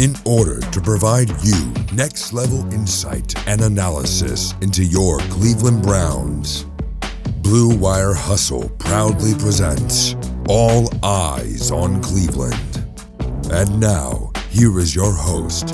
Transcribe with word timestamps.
in 0.00 0.16
order 0.24 0.60
to 0.60 0.80
provide 0.80 1.28
you 1.44 1.74
next 1.92 2.32
level 2.32 2.60
insight 2.72 3.34
and 3.46 3.60
analysis 3.60 4.54
into 4.62 4.82
your 4.82 5.18
Cleveland 5.28 5.82
Browns. 5.82 6.64
Blue 7.42 7.76
Wire 7.76 8.14
Hustle 8.14 8.70
proudly 8.78 9.34
presents 9.34 10.16
All 10.48 10.90
Eyes 11.04 11.70
on 11.70 12.02
Cleveland. 12.02 12.82
And 13.52 13.78
now, 13.78 14.32
here 14.48 14.78
is 14.78 14.94
your 14.94 15.12
host, 15.12 15.66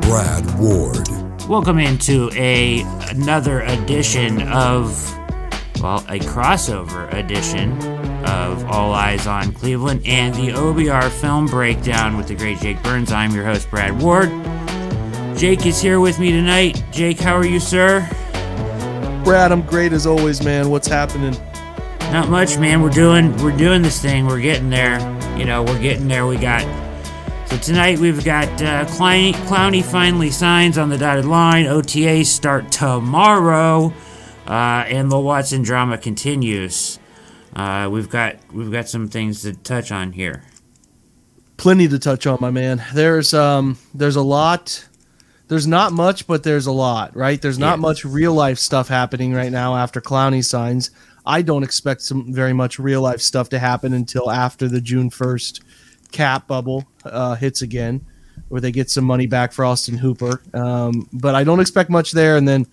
Brad 0.00 0.58
Ward. 0.58 1.06
Welcome 1.46 1.78
into 1.78 2.30
a 2.32 2.80
another 3.10 3.60
edition 3.60 4.40
of 4.48 5.12
well, 5.82 5.98
a 6.08 6.20
crossover 6.20 7.12
edition 7.12 7.78
of 8.24 8.64
All 8.66 8.92
Eyes 8.92 9.26
on 9.26 9.52
Cleveland 9.52 10.02
and 10.06 10.34
the 10.34 10.48
OBR 10.48 11.10
film 11.10 11.46
breakdown 11.46 12.16
with 12.16 12.28
the 12.28 12.34
great 12.34 12.58
Jake 12.58 12.82
Burns. 12.82 13.12
I'm 13.12 13.34
your 13.34 13.44
host, 13.44 13.70
Brad 13.70 14.00
Ward. 14.00 14.30
Jake 15.36 15.66
is 15.66 15.80
here 15.80 16.00
with 16.00 16.18
me 16.18 16.30
tonight. 16.30 16.82
Jake, 16.92 17.18
how 17.18 17.34
are 17.34 17.46
you, 17.46 17.60
sir? 17.60 18.08
Brad, 19.24 19.52
I'm 19.52 19.62
great 19.62 19.92
as 19.92 20.06
always, 20.06 20.44
man. 20.44 20.70
What's 20.70 20.86
happening? 20.86 21.34
Not 22.12 22.28
much, 22.28 22.58
man. 22.58 22.82
We're 22.82 22.90
doing 22.90 23.36
we're 23.38 23.56
doing 23.56 23.82
this 23.82 24.00
thing. 24.00 24.26
We're 24.26 24.40
getting 24.40 24.70
there. 24.70 24.98
You 25.36 25.44
know, 25.44 25.62
we're 25.62 25.80
getting 25.80 26.06
there. 26.06 26.26
We 26.26 26.36
got 26.36 26.62
so 27.46 27.56
tonight 27.58 27.98
we've 27.98 28.24
got 28.24 28.48
uh, 28.62 28.84
Clowney, 28.86 29.32
Clowney 29.32 29.84
finally 29.84 30.30
signs 30.30 30.78
on 30.78 30.88
the 30.88 30.98
dotted 30.98 31.24
line. 31.24 31.66
OTAs 31.66 32.26
start 32.26 32.72
tomorrow, 32.72 33.92
uh, 34.46 34.84
and 34.88 35.10
the 35.10 35.18
Watson 35.18 35.62
drama 35.62 35.98
continues. 35.98 36.98
Uh, 37.54 37.88
we've 37.90 38.10
got 38.10 38.36
we've 38.52 38.72
got 38.72 38.88
some 38.88 39.08
things 39.08 39.42
to 39.42 39.52
touch 39.52 39.92
on 39.92 40.12
here. 40.12 40.42
Plenty 41.56 41.86
to 41.88 41.98
touch 41.98 42.26
on, 42.26 42.38
my 42.40 42.50
man. 42.50 42.82
There's 42.94 43.32
um 43.32 43.78
there's 43.94 44.16
a 44.16 44.22
lot. 44.22 44.86
There's 45.46 45.66
not 45.66 45.92
much, 45.92 46.26
but 46.26 46.42
there's 46.42 46.66
a 46.66 46.72
lot, 46.72 47.14
right? 47.14 47.40
There's 47.40 47.58
not 47.58 47.78
Yeah. 47.78 47.82
much 47.82 48.04
real 48.04 48.32
life 48.32 48.58
stuff 48.58 48.88
happening 48.88 49.34
right 49.34 49.52
now 49.52 49.76
after 49.76 50.00
Clowney 50.00 50.44
signs. 50.44 50.90
I 51.26 51.42
don't 51.42 51.62
expect 51.62 52.02
some 52.02 52.32
very 52.32 52.52
much 52.54 52.78
real 52.78 53.02
life 53.02 53.20
stuff 53.20 53.50
to 53.50 53.58
happen 53.58 53.92
until 53.92 54.30
after 54.30 54.68
the 54.68 54.80
June 54.80 55.10
1st 55.10 55.60
cap 56.12 56.46
bubble 56.46 56.86
uh, 57.04 57.34
hits 57.34 57.60
again, 57.62 58.00
where 58.48 58.60
they 58.60 58.72
get 58.72 58.90
some 58.90 59.04
money 59.04 59.26
back 59.26 59.52
for 59.52 59.64
Austin 59.64 59.98
Hooper. 59.98 60.42
Um, 60.54 61.08
but 61.12 61.34
I 61.34 61.44
don't 61.44 61.60
expect 61.60 61.88
much 61.90 62.12
there. 62.12 62.36
And 62.36 62.48
then, 62.48 62.66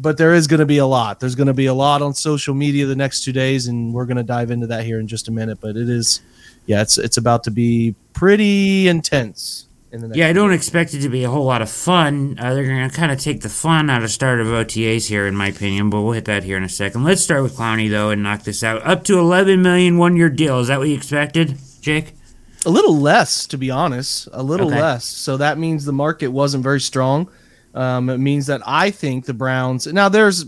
but 0.00 0.16
there 0.16 0.32
is 0.32 0.46
going 0.46 0.60
to 0.60 0.66
be 0.66 0.78
a 0.78 0.86
lot. 0.86 1.18
There's 1.20 1.34
going 1.34 1.48
to 1.48 1.54
be 1.54 1.66
a 1.66 1.74
lot 1.74 2.00
on 2.02 2.14
social 2.14 2.54
media 2.54 2.86
the 2.86 2.96
next 2.96 3.24
two 3.24 3.32
days, 3.32 3.66
and 3.66 3.92
we're 3.92 4.06
going 4.06 4.16
to 4.16 4.22
dive 4.22 4.50
into 4.52 4.68
that 4.68 4.84
here 4.84 5.00
in 5.00 5.08
just 5.08 5.26
a 5.28 5.32
minute. 5.32 5.58
But 5.60 5.76
it 5.76 5.88
is, 5.88 6.20
yeah, 6.66 6.80
it's 6.82 6.96
it's 6.96 7.16
about 7.16 7.42
to 7.44 7.50
be 7.50 7.94
pretty 8.12 8.88
intense. 8.88 9.66
In 9.90 10.02
the 10.02 10.08
next 10.08 10.18
Yeah, 10.18 10.28
I 10.28 10.34
don't 10.34 10.52
expect 10.52 10.92
it 10.92 11.00
to 11.00 11.08
be 11.08 11.24
a 11.24 11.30
whole 11.30 11.46
lot 11.46 11.62
of 11.62 11.70
fun. 11.70 12.36
Uh, 12.38 12.52
they're 12.54 12.66
going 12.66 12.88
to 12.88 12.94
kind 12.94 13.10
of 13.10 13.18
take 13.18 13.40
the 13.40 13.48
fun 13.48 13.88
out 13.88 14.02
of 14.04 14.10
start 14.10 14.38
of 14.38 14.46
OTAs 14.46 15.08
here, 15.08 15.26
in 15.26 15.34
my 15.34 15.46
opinion. 15.48 15.88
But 15.88 16.02
we'll 16.02 16.12
hit 16.12 16.26
that 16.26 16.44
here 16.44 16.58
in 16.58 16.62
a 16.62 16.68
second. 16.68 17.04
Let's 17.04 17.22
start 17.22 17.42
with 17.42 17.56
Clowney 17.56 17.90
though 17.90 18.10
and 18.10 18.22
knock 18.22 18.42
this 18.44 18.62
out. 18.62 18.86
Up 18.86 19.02
to 19.04 19.18
11 19.18 19.62
million 19.62 19.96
one 19.96 20.16
year 20.16 20.28
deal. 20.28 20.60
Is 20.60 20.68
that 20.68 20.78
what 20.78 20.88
you 20.88 20.94
expected, 20.94 21.58
Jake? 21.80 22.12
A 22.66 22.70
little 22.70 22.98
less, 22.98 23.46
to 23.46 23.56
be 23.56 23.70
honest. 23.70 24.28
A 24.32 24.42
little 24.42 24.66
Okay. 24.68 24.78
less. 24.80 25.04
So 25.06 25.38
that 25.38 25.56
means 25.58 25.86
the 25.86 25.92
market 25.92 26.28
wasn't 26.28 26.62
very 26.62 26.80
strong. 26.80 27.28
Um, 27.74 28.10
it 28.10 28.18
means 28.18 28.46
that 28.46 28.62
I 28.66 28.90
think 28.90 29.26
the 29.26 29.34
Browns. 29.34 29.86
Now, 29.86 30.08
there's 30.08 30.46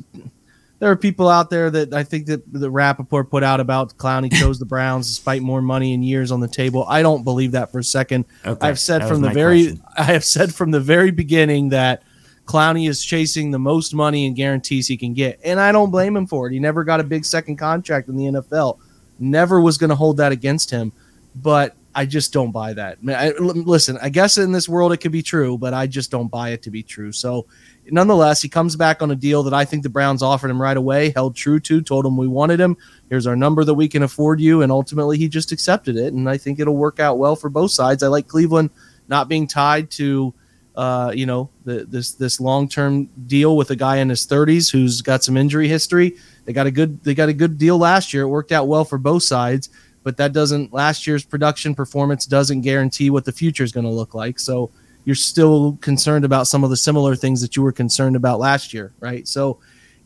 there 0.81 0.91
are 0.91 0.97
people 0.97 1.29
out 1.29 1.51
there 1.51 1.71
that 1.71 1.93
I 1.93 2.03
think 2.03 2.27
that 2.27 2.51
the 2.51 2.71
Rapoport 2.71 3.31
put 3.31 3.45
out 3.45 3.61
about 3.61 3.97
Clowney 3.99 4.33
chose 4.41 4.59
the 4.59 4.65
Browns 4.65 5.07
despite 5.07 5.43
more 5.43 5.63
money 5.63 5.95
and 5.95 6.05
years 6.05 6.33
on 6.33 6.41
the 6.41 6.49
table. 6.49 6.85
I 6.89 7.03
don't 7.03 7.23
believe 7.23 7.53
that 7.53 7.71
for 7.71 7.79
a 7.79 7.85
second. 7.85 8.25
Okay, 8.45 8.67
I've 8.67 8.79
said 8.79 9.07
from 9.07 9.21
the 9.21 9.31
very 9.31 9.65
question. 9.65 9.85
I 9.97 10.05
have 10.05 10.25
said 10.25 10.55
from 10.55 10.71
the 10.71 10.81
very 10.81 11.11
beginning 11.11 11.69
that 11.69 12.03
Clowney 12.47 12.89
is 12.89 13.05
chasing 13.05 13.51
the 13.51 13.59
most 13.59 13.95
money 13.95 14.27
and 14.27 14.35
guarantees 14.35 14.89
he 14.89 14.97
can 14.97 15.13
get, 15.13 15.39
and 15.45 15.61
I 15.61 15.71
don't 15.71 15.91
blame 15.91 16.17
him 16.17 16.27
for 16.27 16.49
it. 16.49 16.53
He 16.53 16.59
never 16.59 16.83
got 16.83 16.99
a 16.99 17.05
big 17.05 17.25
second 17.27 17.57
contract 17.57 18.09
in 18.09 18.17
the 18.17 18.25
NFL. 18.25 18.79
Never 19.19 19.61
was 19.61 19.77
going 19.77 19.91
to 19.91 19.97
hold 19.97 20.17
that 20.17 20.33
against 20.33 20.71
him, 20.71 20.93
but 21.37 21.77
I 21.95 22.07
just 22.07 22.33
don't 22.33 22.53
buy 22.53 22.73
that. 22.75 22.99
I, 23.09 23.31
listen, 23.39 23.99
I 24.01 24.11
guess 24.11 24.39
in 24.39 24.53
this 24.53 24.69
world 24.69 24.93
it 24.93 24.99
could 24.99 25.11
be 25.11 25.23
true, 25.23 25.59
but 25.59 25.75
I 25.75 25.87
just 25.87 26.11
don't 26.11 26.29
buy 26.29 26.51
it 26.51 26.63
to 26.63 26.71
be 26.71 26.85
true. 26.85 27.11
So, 27.11 27.47
nonetheless, 27.87 28.41
he 28.41 28.49
comes 28.49 28.77
back 28.77 29.03
on 29.03 29.11
a 29.11 29.17
deal 29.17 29.43
that 29.43 29.55
I 29.55 29.65
think 29.65 29.83
the 29.83 29.89
Browns 29.89 30.23
offered 30.23 30.51
him 30.51 30.63
right 30.63 30.77
away, 30.77 31.11
held 31.11 31.35
true 31.35 31.59
to, 31.61 31.83
told 31.83 32.07
him 32.07 32.17
we 32.17 32.29
wanted 32.29 32.61
him. 32.61 32.77
Here's 33.09 33.27
our 33.27 33.35
number 33.35 33.65
that 33.65 33.75
we 33.75 33.89
can 33.89 34.05
afford 34.05 34.41
you, 34.41 34.63
and 34.63 34.71
ultimately 34.71 35.19
he 35.19 35.29
just 35.29 35.51
accepted 35.51 35.97
it. 35.97 36.13
And 36.13 36.29
I 36.29 36.37
think 36.37 36.61
it'll 36.61 36.77
work 36.77 37.01
out 37.01 37.19
well 37.19 37.35
for 37.35 37.51
both 37.51 37.73
sides. 37.73 38.05
I 38.05 38.07
like 38.07 38.29
Cleveland 38.29 38.71
not 39.09 39.29
being 39.29 39.49
tied 39.49 39.91
to, 39.93 40.33
uh, 40.77 41.13
you 41.13 41.27
know, 41.27 41.51
the, 41.65 41.85
this 41.87 42.13
this 42.13 42.41
long 42.41 42.69
term 42.69 43.07
deal 43.27 43.57
with 43.57 43.73
a 43.73 43.77
guy 43.77 43.97
in 43.97 44.09
his 44.09 44.27
30s 44.29 44.71
who's 44.71 45.03
got 45.03 45.25
some 45.25 45.37
injury 45.37 45.67
history. 45.67 46.17
They 46.45 46.53
got 46.53 46.69
a 46.69 46.71
good 46.71 47.03
they 47.03 47.15
got 47.15 47.29
a 47.29 47.35
good 47.35 47.59
deal 47.59 47.79
last 47.79 48.15
year. 48.15 48.23
It 48.23 48.29
worked 48.29 48.53
out 48.53 48.69
well 48.69 48.85
for 48.85 48.97
both 48.97 49.25
sides 49.25 49.69
but 50.03 50.17
that 50.17 50.33
doesn't 50.33 50.73
last 50.73 51.07
year's 51.07 51.25
production 51.25 51.75
performance 51.75 52.27
doesn't 52.27 52.63
guarantee 52.63 53.11
what 53.11 53.25
the 53.25 53.33
future 53.33 53.65
is 53.65 53.73
going 53.73 53.85
to 53.87 53.91
look 53.93 54.15
like. 54.15 54.39
So 54.39 54.71
you're 55.05 55.15
still 55.17 55.79
concerned 55.81 56.25
about 56.25 56.47
some 56.47 56.63
of 56.65 56.71
the 56.71 56.77
similar 56.77 57.15
things 57.17 57.41
that 57.43 57.57
you 57.57 57.63
were 57.63 57.73
concerned 57.73 58.17
about 58.17 58.39
last 58.39 58.73
year 58.75 58.93
right? 59.01 59.27
So 59.27 59.59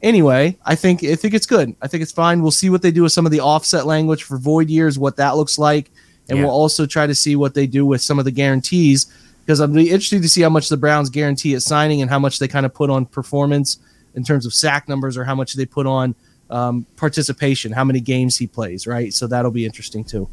anyway 0.03 0.55
i 0.66 0.75
think 0.75 1.03
i 1.03 1.15
think 1.15 1.32
it's 1.34 1.47
good. 1.47 1.75
I 1.81 1.88
think 1.88 2.03
it's 2.03 2.12
fine. 2.12 2.43
We'll 2.43 2.50
see 2.50 2.69
what 2.71 2.82
they 2.82 2.91
do 2.91 3.03
with 3.05 3.12
some 3.12 3.25
of 3.27 3.32
the 3.32 3.41
offset 3.41 3.87
language 3.87 4.22
for 4.25 4.37
void 4.38 4.69
years 4.69 4.99
what 4.99 5.16
that 5.16 5.37
looks 5.37 5.59
like. 5.59 5.91
And 6.28 6.38
Yeah. 6.38 6.44
we'll 6.44 6.55
also 6.55 6.84
try 6.87 7.06
to 7.06 7.15
see 7.15 7.37
what 7.37 7.55
they 7.55 7.66
do 7.66 7.87
with 7.87 8.00
some 8.03 8.19
of 8.19 8.25
the 8.25 8.31
guarantees 8.31 9.06
because 9.44 9.61
i'm 9.61 9.72
really 9.72 9.91
interested 9.91 10.22
to 10.22 10.28
see 10.28 10.43
how 10.43 10.49
much 10.50 10.69
the 10.69 10.76
browns 10.76 11.11
guarantee 11.11 11.55
at 11.55 11.62
signing 11.62 12.03
and 12.03 12.11
how 12.11 12.19
much 12.19 12.38
they 12.38 12.49
kind 12.49 12.66
of 12.66 12.75
put 12.75 12.91
on 12.91 13.06
performance 13.06 13.78
in 14.15 14.22
terms 14.25 14.47
of 14.47 14.53
sack 14.55 14.88
numbers 14.88 15.16
or 15.16 15.25
how 15.25 15.34
much 15.34 15.55
they 15.55 15.66
put 15.66 15.87
on 15.87 16.15
um, 16.50 16.87
participation, 16.97 17.72
how 17.72 17.84
many 17.84 18.00
games 18.00 18.38
he 18.38 18.47
plays, 18.47 18.87
right? 18.87 19.12
So 19.12 19.27
that'll 19.27 19.50
be 19.50 19.65
interesting 19.65 20.05
too. 20.05 20.28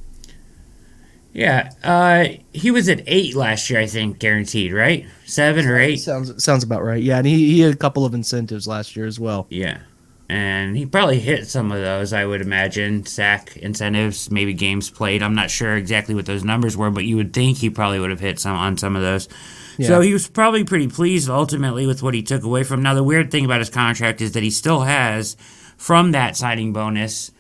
Yeah, 1.33 1.71
uh, 1.83 2.25
he 2.51 2.71
was 2.71 2.89
at 2.89 3.03
eight 3.07 3.35
last 3.35 3.69
year, 3.69 3.79
I 3.79 3.85
think, 3.85 4.19
guaranteed, 4.19 4.73
right? 4.73 5.05
Seven 5.25 5.65
or 5.65 5.79
eight. 5.79 5.97
Sounds 5.97 6.43
sounds 6.43 6.63
about 6.63 6.83
right. 6.83 7.01
Yeah, 7.01 7.19
and 7.19 7.27
he, 7.27 7.51
he 7.51 7.59
had 7.61 7.73
a 7.73 7.77
couple 7.77 8.05
of 8.05 8.13
incentives 8.13 8.67
last 8.67 8.97
year 8.97 9.05
as 9.05 9.17
well. 9.17 9.47
Yeah, 9.49 9.79
and 10.27 10.75
he 10.75 10.85
probably 10.85 11.19
hit 11.19 11.47
some 11.47 11.71
of 11.71 11.79
those. 11.79 12.11
I 12.11 12.25
would 12.25 12.41
imagine 12.41 13.05
sack 13.05 13.55
incentives, 13.55 14.29
maybe 14.29 14.53
games 14.53 14.89
played. 14.89 15.23
I'm 15.23 15.35
not 15.35 15.49
sure 15.49 15.77
exactly 15.77 16.13
what 16.15 16.25
those 16.25 16.43
numbers 16.43 16.75
were, 16.75 16.89
but 16.89 17.05
you 17.05 17.15
would 17.15 17.31
think 17.31 17.59
he 17.59 17.69
probably 17.69 17.99
would 17.99 18.09
have 18.09 18.19
hit 18.19 18.37
some 18.37 18.57
on 18.57 18.77
some 18.77 18.97
of 18.97 19.01
those. 19.01 19.29
So 19.79 20.01
he 20.01 20.13
was 20.13 20.27
probably 20.27 20.63
pretty 20.63 20.87
pleased 20.87 21.29
ultimately 21.29 21.87
with 21.87 22.03
what 22.03 22.13
he 22.13 22.21
took 22.21 22.43
away 22.43 22.63
from. 22.63 22.83
Now 22.83 22.93
the 22.93 23.03
weird 23.03 23.31
thing 23.31 23.45
about 23.45 23.59
his 23.59 23.69
contract 23.69 24.21
is 24.21 24.33
that 24.33 24.43
he 24.43 24.51
still 24.51 24.81
has 24.81 25.35
from 25.81 26.11
that 26.11 26.37
signing 26.37 26.71
bonus 26.71 27.31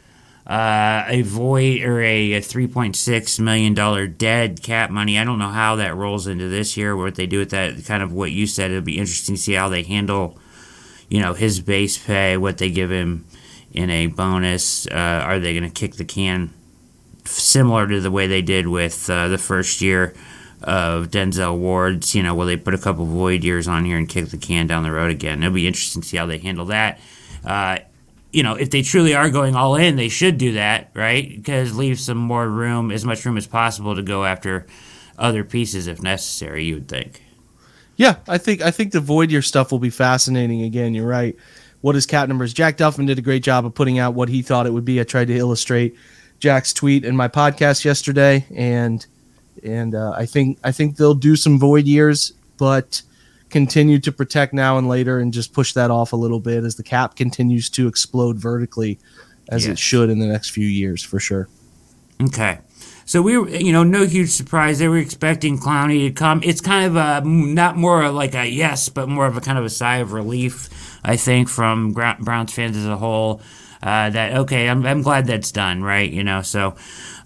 uh, 0.47 1.05
a 1.07 1.21
void 1.21 1.83
or 1.83 2.01
a, 2.01 2.33
a 2.33 2.41
three 2.41 2.65
point 2.65 2.95
six 2.95 3.37
million 3.39 3.75
dollar 3.75 4.07
dead 4.07 4.63
cap 4.63 4.89
money. 4.89 5.19
I 5.19 5.23
don't 5.23 5.37
know 5.37 5.49
how 5.49 5.75
that 5.75 5.95
rolls 5.95 6.25
into 6.25 6.49
this 6.49 6.75
year. 6.75 6.97
What 6.97 7.13
they 7.13 7.27
do 7.27 7.37
with 7.37 7.51
that, 7.51 7.85
kind 7.85 8.01
of 8.01 8.11
what 8.11 8.31
you 8.31 8.47
said. 8.47 8.71
It'll 8.71 8.81
be 8.81 8.97
interesting 8.97 9.35
to 9.35 9.41
see 9.41 9.53
how 9.53 9.69
they 9.69 9.83
handle, 9.83 10.39
you 11.07 11.21
know, 11.21 11.35
his 11.35 11.61
base 11.61 11.99
pay, 11.99 12.35
what 12.35 12.57
they 12.57 12.71
give 12.71 12.89
him 12.89 13.25
in 13.71 13.91
a 13.91 14.07
bonus. 14.07 14.87
Uh, 14.87 15.21
are 15.23 15.37
they 15.37 15.53
going 15.53 15.71
to 15.71 15.79
kick 15.79 15.97
the 15.97 16.03
can 16.03 16.51
similar 17.25 17.87
to 17.87 18.01
the 18.01 18.09
way 18.09 18.25
they 18.25 18.41
did 18.41 18.67
with 18.67 19.07
uh, 19.07 19.27
the 19.27 19.37
first 19.37 19.81
year 19.81 20.15
of 20.63 21.11
Denzel 21.11 21.59
Ward's? 21.59 22.15
You 22.15 22.23
know, 22.23 22.33
will 22.33 22.47
they 22.47 22.57
put 22.57 22.73
a 22.73 22.79
couple 22.79 23.05
void 23.05 23.43
years 23.43 23.67
on 23.67 23.85
here 23.85 23.99
and 23.99 24.09
kick 24.09 24.29
the 24.29 24.37
can 24.37 24.65
down 24.65 24.81
the 24.81 24.91
road 24.91 25.11
again? 25.11 25.43
It'll 25.43 25.53
be 25.53 25.67
interesting 25.67 26.01
to 26.01 26.07
see 26.07 26.17
how 26.17 26.25
they 26.25 26.39
handle 26.39 26.65
that. 26.65 26.99
You 28.31 28.43
know, 28.43 28.55
if 28.55 28.69
they 28.69 28.81
truly 28.81 29.13
are 29.13 29.29
going 29.29 29.55
all 29.55 29.75
in, 29.75 29.97
they 29.97 30.09
should 30.09 30.37
do 30.37 30.53
that, 30.53 30.91
right? 30.93 31.29
Because 31.29 31.75
leave 31.75 31.99
some 31.99 32.17
more 32.17 32.47
room, 32.47 32.91
as 32.91 33.03
much 33.03 33.25
room 33.25 33.37
as 33.37 33.47
possible, 33.47 33.95
to 33.95 34.01
go 34.01 34.23
after 34.23 34.65
other 35.17 35.43
pieces 35.43 35.87
if 35.87 36.01
necessary. 36.01 36.63
You 36.63 36.75
would 36.75 36.87
think. 36.87 37.21
Yeah, 37.97 38.15
I 38.27 38.37
think 38.37 38.61
I 38.61 38.71
think 38.71 38.93
the 38.93 38.99
void 38.99 39.31
year 39.31 39.41
stuff 39.41 39.71
will 39.71 39.79
be 39.79 39.89
fascinating. 39.89 40.63
Again, 40.63 40.93
you're 40.93 41.07
right. 41.07 41.35
What 41.81 41.95
is 41.95 42.05
cap 42.05 42.27
numbers? 42.27 42.53
Jack 42.53 42.77
Duffin 42.77 43.07
did 43.07 43.19
a 43.19 43.21
great 43.21 43.43
job 43.43 43.65
of 43.65 43.73
putting 43.73 43.99
out 43.99 44.13
what 44.13 44.29
he 44.29 44.41
thought 44.41 44.65
it 44.65 44.73
would 44.73 44.85
be. 44.85 44.99
I 44.99 45.03
tried 45.03 45.27
to 45.27 45.35
illustrate 45.35 45.95
Jack's 46.39 46.73
tweet 46.73 47.05
in 47.05 47.15
my 47.15 47.27
podcast 47.27 47.85
yesterday, 47.85 48.45
and 48.55 49.05
and 49.63 49.93
uh, 49.93 50.13
I 50.15 50.25
think 50.25 50.59
I 50.63 50.71
think 50.71 50.95
they'll 50.95 51.13
do 51.13 51.35
some 51.35 51.59
void 51.59 51.85
years, 51.85 52.33
but 52.57 53.01
continue 53.51 53.99
to 53.99 54.11
protect 54.11 54.53
now 54.53 54.77
and 54.77 54.87
later, 54.87 55.19
and 55.19 55.31
just 55.33 55.53
push 55.53 55.73
that 55.73 55.91
off 55.91 56.13
a 56.13 56.15
little 56.15 56.39
bit 56.39 56.63
as 56.63 56.75
the 56.75 56.83
cap 56.83 57.15
continues 57.15 57.69
to 57.71 57.87
explode 57.87 58.37
vertically, 58.37 58.97
as 59.49 59.65
Yes. 59.65 59.73
it 59.73 59.79
should 59.79 60.09
in 60.09 60.19
the 60.19 60.27
next 60.27 60.49
few 60.51 60.67
years 60.67 61.03
for 61.03 61.19
sure. 61.19 61.47
Okay. 62.21 62.59
So 63.05 63.21
we 63.21 63.37
were, 63.37 63.49
you 63.49 63.73
know, 63.73 63.83
no 63.83 64.05
huge 64.05 64.29
surprise. 64.29 64.79
They 64.79 64.87
were 64.87 64.97
expecting 64.97 65.57
Clowney 65.59 66.07
to 66.07 66.13
come. 66.13 66.41
It's 66.43 66.61
kind 66.61 66.85
of 66.85 66.95
a 66.95 67.27
not 67.27 67.75
more 67.75 68.09
like 68.09 68.33
a 68.35 68.45
yes, 68.47 68.87
but 68.89 69.09
more 69.09 69.25
of 69.25 69.35
a 69.35 69.41
kind 69.41 69.57
of 69.57 69.65
a 69.65 69.69
sigh 69.69 69.97
of 69.97 70.13
relief, 70.13 70.69
I 71.03 71.17
think, 71.17 71.49
from 71.49 71.91
Browns 71.91 72.53
fans 72.53 72.77
as 72.77 72.85
a 72.85 72.95
whole. 72.97 73.41
Uh, 73.83 74.11
that 74.11 74.33
okay, 74.37 74.69
I'm, 74.69 74.85
I'm 74.85 75.01
glad 75.01 75.25
that's 75.25 75.51
done, 75.51 75.83
right? 75.83 76.09
You 76.09 76.23
know, 76.23 76.41
so 76.43 76.75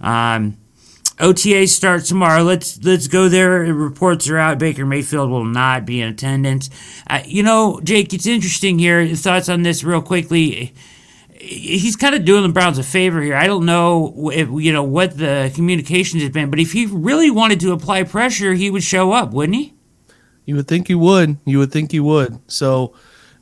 um, 0.01 0.57
OTA 1.19 1.67
starts 1.67 2.09
tomorrow. 2.09 2.44
Let's 2.44 2.83
let's 2.83 3.07
go 3.07 3.29
there. 3.29 3.62
Reports 3.73 4.29
are 4.29 4.38
out. 4.38 4.59
Baker 4.59 4.85
Mayfield 4.85 5.29
will 5.29 5.45
not 5.45 5.85
be 5.85 6.01
in 6.01 6.09
attendance. 6.09 6.69
Uh, 7.07 7.21
you 7.25 7.44
know, 7.44 7.79
Jake, 7.83 8.13
it's 8.13 8.27
interesting 8.27 8.79
here. 8.79 9.07
Thoughts 9.15 9.50
on 9.50 9.63
this, 9.63 9.83
real 9.83 10.01
quickly 10.01 10.73
he's 11.45 11.95
kind 11.95 12.15
of 12.15 12.25
doing 12.25 12.44
the 12.44 12.50
Browns 12.50 12.77
a 12.77 12.83
favor 12.83 13.21
here. 13.21 13.35
I 13.35 13.47
don't 13.47 13.65
know 13.65 14.31
if 14.31 14.50
you 14.50 14.73
know 14.73 14.83
what 14.83 15.17
the 15.17 15.51
communications 15.53 16.23
has 16.23 16.31
been, 16.31 16.50
but 16.50 16.59
if 16.59 16.71
he 16.71 16.85
really 16.85 17.31
wanted 17.31 17.59
to 17.61 17.71
apply 17.71 18.03
pressure, 18.03 18.53
he 18.53 18.69
would 18.71 18.83
show 18.83 19.11
up, 19.11 19.31
wouldn't 19.31 19.56
he? 19.56 19.73
You 20.45 20.56
would 20.56 20.68
think 20.68 20.88
he 20.88 20.95
would. 20.95 21.38
You 21.45 21.59
would 21.59 21.71
think 21.71 21.91
he 21.91 22.00
would. 22.00 22.39
So 22.51 22.94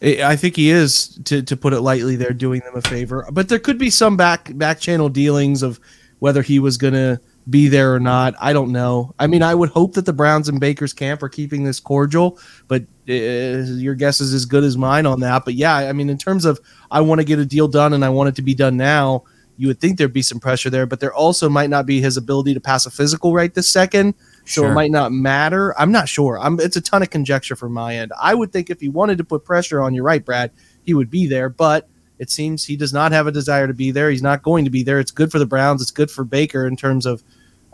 I 0.01 0.35
think 0.35 0.55
he 0.55 0.69
is, 0.69 1.19
to, 1.25 1.41
to 1.43 1.57
put 1.57 1.73
it 1.73 1.81
lightly, 1.81 2.15
there 2.15 2.33
doing 2.33 2.61
them 2.61 2.75
a 2.75 2.81
favor. 2.81 3.27
But 3.31 3.49
there 3.49 3.59
could 3.59 3.77
be 3.77 3.89
some 3.89 4.17
back 4.17 4.55
back 4.57 4.79
channel 4.79 5.09
dealings 5.09 5.63
of 5.63 5.79
whether 6.19 6.41
he 6.41 6.59
was 6.59 6.77
going 6.77 6.93
to 6.93 7.19
be 7.49 7.67
there 7.67 7.93
or 7.93 7.99
not. 7.99 8.35
I 8.39 8.53
don't 8.53 8.71
know. 8.71 9.13
I 9.19 9.27
mean, 9.27 9.43
I 9.43 9.53
would 9.53 9.69
hope 9.69 9.93
that 9.93 10.05
the 10.05 10.13
Browns 10.13 10.47
and 10.47 10.59
Baker's 10.59 10.93
camp 10.93 11.21
are 11.23 11.29
keeping 11.29 11.63
this 11.63 11.79
cordial, 11.79 12.39
but 12.67 12.83
uh, 13.09 13.13
your 13.13 13.95
guess 13.95 14.21
is 14.21 14.33
as 14.33 14.45
good 14.45 14.63
as 14.63 14.77
mine 14.77 15.05
on 15.05 15.19
that. 15.21 15.43
But 15.45 15.55
yeah, 15.55 15.75
I 15.75 15.93
mean, 15.93 16.09
in 16.09 16.17
terms 16.17 16.45
of 16.45 16.59
I 16.89 17.01
want 17.01 17.19
to 17.19 17.25
get 17.25 17.39
a 17.39 17.45
deal 17.45 17.67
done 17.67 17.93
and 17.93 18.05
I 18.05 18.09
want 18.09 18.29
it 18.29 18.35
to 18.35 18.41
be 18.41 18.53
done 18.55 18.77
now, 18.77 19.23
you 19.57 19.67
would 19.67 19.79
think 19.79 19.97
there'd 19.97 20.13
be 20.13 20.21
some 20.21 20.39
pressure 20.39 20.69
there, 20.69 20.85
but 20.85 20.99
there 20.99 21.13
also 21.13 21.47
might 21.49 21.69
not 21.69 21.85
be 21.85 22.01
his 22.01 22.17
ability 22.17 22.53
to 22.53 22.59
pass 22.61 22.85
a 22.85 22.91
physical 22.91 23.33
right 23.33 23.53
this 23.53 23.69
second. 23.69 24.15
So 24.45 24.61
Sure. 24.61 24.71
it 24.71 24.73
might 24.73 24.91
not 24.91 25.11
matter. 25.11 25.79
I'm 25.79 25.91
not 25.91 26.09
sure. 26.09 26.39
I'm 26.39 26.59
it's 26.59 26.75
a 26.75 26.81
ton 26.81 27.01
of 27.03 27.09
conjecture 27.09 27.55
from 27.55 27.71
my 27.73 27.95
end. 27.97 28.11
I 28.19 28.33
would 28.35 28.51
think 28.51 28.69
if 28.69 28.81
he 28.81 28.89
wanted 28.89 29.17
to 29.19 29.23
put 29.23 29.45
pressure 29.45 29.81
on 29.81 29.93
you, 29.93 30.01
right, 30.01 30.23
Brad, 30.23 30.51
he 30.83 30.93
would 30.93 31.09
be 31.09 31.27
there, 31.27 31.49
but 31.49 31.87
it 32.23 32.31
seems 32.31 32.63
he 32.63 32.77
does 32.77 32.93
not 32.93 33.11
have 33.11 33.27
a 33.27 33.31
desire 33.33 33.67
to 33.67 33.73
be 33.73 33.91
there. 33.91 34.09
He's 34.09 34.23
not 34.23 34.43
going 34.43 34.63
to 34.63 34.71
be 34.71 34.81
there. 34.81 34.97
It's 34.97 35.11
good 35.11 35.29
for 35.29 35.39
the 35.39 35.45
Browns. 35.45 35.81
It's 35.81 35.91
good 35.91 36.09
for 36.09 36.23
Baker 36.23 36.65
in 36.65 36.77
terms 36.77 37.05
of 37.05 37.21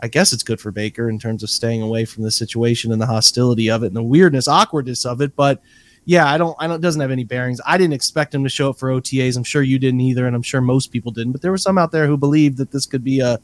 I 0.02 0.08
guess 0.08 0.32
it's 0.32 0.42
good 0.42 0.60
for 0.60 0.72
Baker 0.72 1.08
in 1.08 1.20
terms 1.20 1.44
of 1.44 1.50
staying 1.50 1.82
away 1.82 2.04
from 2.04 2.24
the 2.24 2.30
situation 2.32 2.90
and 2.90 3.00
the 3.00 3.06
hostility 3.06 3.70
of 3.70 3.84
it 3.84 3.88
and 3.88 3.96
the 3.96 4.02
weirdness, 4.02 4.48
awkwardness 4.48 5.06
of 5.06 5.20
it. 5.20 5.36
But 5.36 5.62
yeah, 6.04 6.26
I 6.26 6.36
don't, 6.36 6.56
I 6.58 6.66
don't, 6.66 6.76
it 6.76 6.82
doesn't 6.82 7.00
have 7.00 7.12
any 7.12 7.22
bearings. 7.22 7.60
I 7.64 7.78
didn't 7.78 7.92
expect 7.92 8.34
him 8.34 8.42
to 8.42 8.48
show 8.48 8.70
up 8.70 8.78
for 8.78 8.88
OTAs. 8.88 9.36
I'm 9.36 9.44
sure 9.44 9.62
you 9.62 9.78
didn't 9.78 10.00
either, 10.00 10.26
and 10.26 10.34
I'm 10.34 10.42
sure 10.42 10.60
most 10.60 10.88
people 10.88 11.12
didn't. 11.12 11.32
But 11.32 11.42
there 11.42 11.52
were 11.52 11.58
some 11.58 11.78
out 11.78 11.92
there 11.92 12.08
who 12.08 12.16
believed 12.16 12.56
that 12.56 12.72
this 12.72 12.86
could 12.86 13.04
be 13.04 13.20
a 13.20 13.38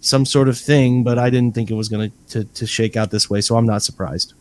some 0.00 0.24
sort 0.24 0.48
of 0.48 0.56
thing, 0.56 1.04
but 1.04 1.18
I 1.18 1.28
didn't 1.28 1.54
think 1.54 1.70
it 1.70 1.74
was 1.74 1.90
going 1.90 2.10
to 2.28 2.44
to 2.44 2.66
shake 2.66 2.96
out 2.96 3.10
this 3.10 3.28
way. 3.28 3.42
So 3.42 3.56
I'm 3.56 3.66
not 3.66 3.82
surprised. 3.82 4.32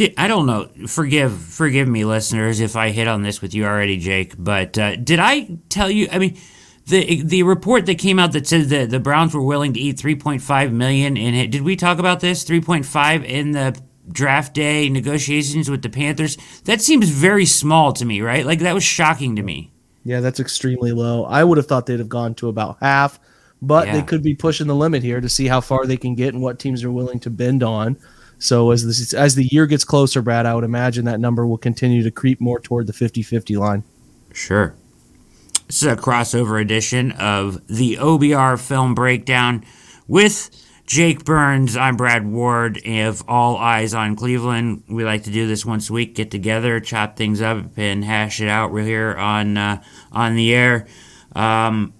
Did, 0.00 0.14
I 0.16 0.28
don't 0.28 0.46
know. 0.46 0.70
Forgive, 0.86 1.38
forgive 1.38 1.86
me, 1.86 2.06
listeners, 2.06 2.60
if 2.60 2.74
I 2.74 2.88
hit 2.88 3.06
on 3.06 3.20
this 3.20 3.42
with 3.42 3.52
you 3.52 3.66
already, 3.66 3.98
Jake. 3.98 4.34
But 4.38 4.78
uh, 4.78 4.96
did 4.96 5.18
I 5.18 5.58
tell 5.68 5.90
you? 5.90 6.08
I 6.10 6.18
mean, 6.18 6.38
the 6.86 7.20
the 7.22 7.42
report 7.42 7.84
that 7.84 7.96
came 7.98 8.18
out 8.18 8.32
that 8.32 8.46
said 8.46 8.70
that 8.70 8.88
the 8.88 8.98
Browns 8.98 9.34
were 9.34 9.42
willing 9.42 9.74
to 9.74 9.78
eat 9.78 9.98
3.5 9.98 10.72
million 10.72 11.18
in 11.18 11.34
it. 11.34 11.50
Did 11.50 11.60
we 11.60 11.76
talk 11.76 11.98
about 11.98 12.20
this? 12.20 12.46
3.5 12.46 13.26
in 13.26 13.50
the 13.50 13.78
draft 14.10 14.54
day 14.54 14.88
negotiations 14.88 15.68
with 15.68 15.82
the 15.82 15.90
Panthers. 15.90 16.38
That 16.64 16.80
seems 16.80 17.10
very 17.10 17.44
small 17.44 17.92
to 17.92 18.06
me, 18.06 18.22
right? 18.22 18.46
Like 18.46 18.60
that 18.60 18.72
was 18.72 18.82
shocking 18.82 19.36
to 19.36 19.42
me. 19.42 19.70
Yeah, 20.02 20.20
that's 20.20 20.40
extremely 20.40 20.92
low. 20.92 21.26
I 21.26 21.44
would 21.44 21.58
have 21.58 21.66
thought 21.66 21.84
they'd 21.84 21.98
have 21.98 22.08
gone 22.08 22.34
to 22.36 22.48
about 22.48 22.78
half, 22.80 23.20
but 23.60 23.86
Yeah. 23.86 23.96
they 23.96 24.02
could 24.02 24.22
be 24.22 24.34
pushing 24.34 24.66
the 24.66 24.74
limit 24.74 25.02
here 25.02 25.20
to 25.20 25.28
see 25.28 25.46
how 25.46 25.60
far 25.60 25.84
they 25.84 25.98
can 25.98 26.14
get 26.14 26.32
and 26.32 26.42
what 26.42 26.58
teams 26.58 26.82
are 26.84 26.90
willing 26.90 27.20
to 27.20 27.28
bend 27.28 27.62
on. 27.62 27.98
So 28.40 28.70
as 28.70 28.84
this 28.84 29.12
as 29.12 29.34
the 29.34 29.44
year 29.44 29.66
gets 29.66 29.84
closer, 29.84 30.22
Brad, 30.22 30.46
I 30.46 30.54
would 30.54 30.64
imagine 30.64 31.04
that 31.04 31.20
number 31.20 31.46
will 31.46 31.58
continue 31.58 32.02
to 32.02 32.10
creep 32.10 32.40
more 32.40 32.58
toward 32.58 32.86
the 32.86 32.92
50-50 32.92 33.58
line. 33.58 33.84
Sure. 34.32 34.74
This 35.66 35.82
is 35.82 35.88
a 35.88 35.94
crossover 35.94 36.60
edition 36.60 37.12
of 37.12 37.64
the 37.68 37.96
OBR 37.96 38.58
film 38.58 38.94
breakdown 38.94 39.64
with 40.08 40.50
Jake 40.86 41.24
Burns. 41.24 41.76
I'm 41.76 41.96
Brad 41.96 42.26
Ward 42.26 42.80
of 42.84 43.22
All 43.28 43.56
Eyes 43.58 43.94
on 43.94 44.16
Cleveland. 44.16 44.82
We 44.88 45.04
like 45.04 45.22
to 45.24 45.30
do 45.30 45.46
this 45.46 45.64
once 45.64 45.88
a 45.88 45.92
week, 45.92 46.16
get 46.16 46.32
together, 46.32 46.80
chop 46.80 47.16
things 47.16 47.40
up, 47.40 47.76
and 47.76 48.04
hash 48.04 48.40
it 48.40 48.48
out. 48.48 48.72
We're 48.72 48.84
here 48.84 49.14
on 49.14 49.56
uh, 49.56 49.82
on 50.10 50.34
the 50.34 50.52
air. 50.54 50.88
Um, 51.36 51.92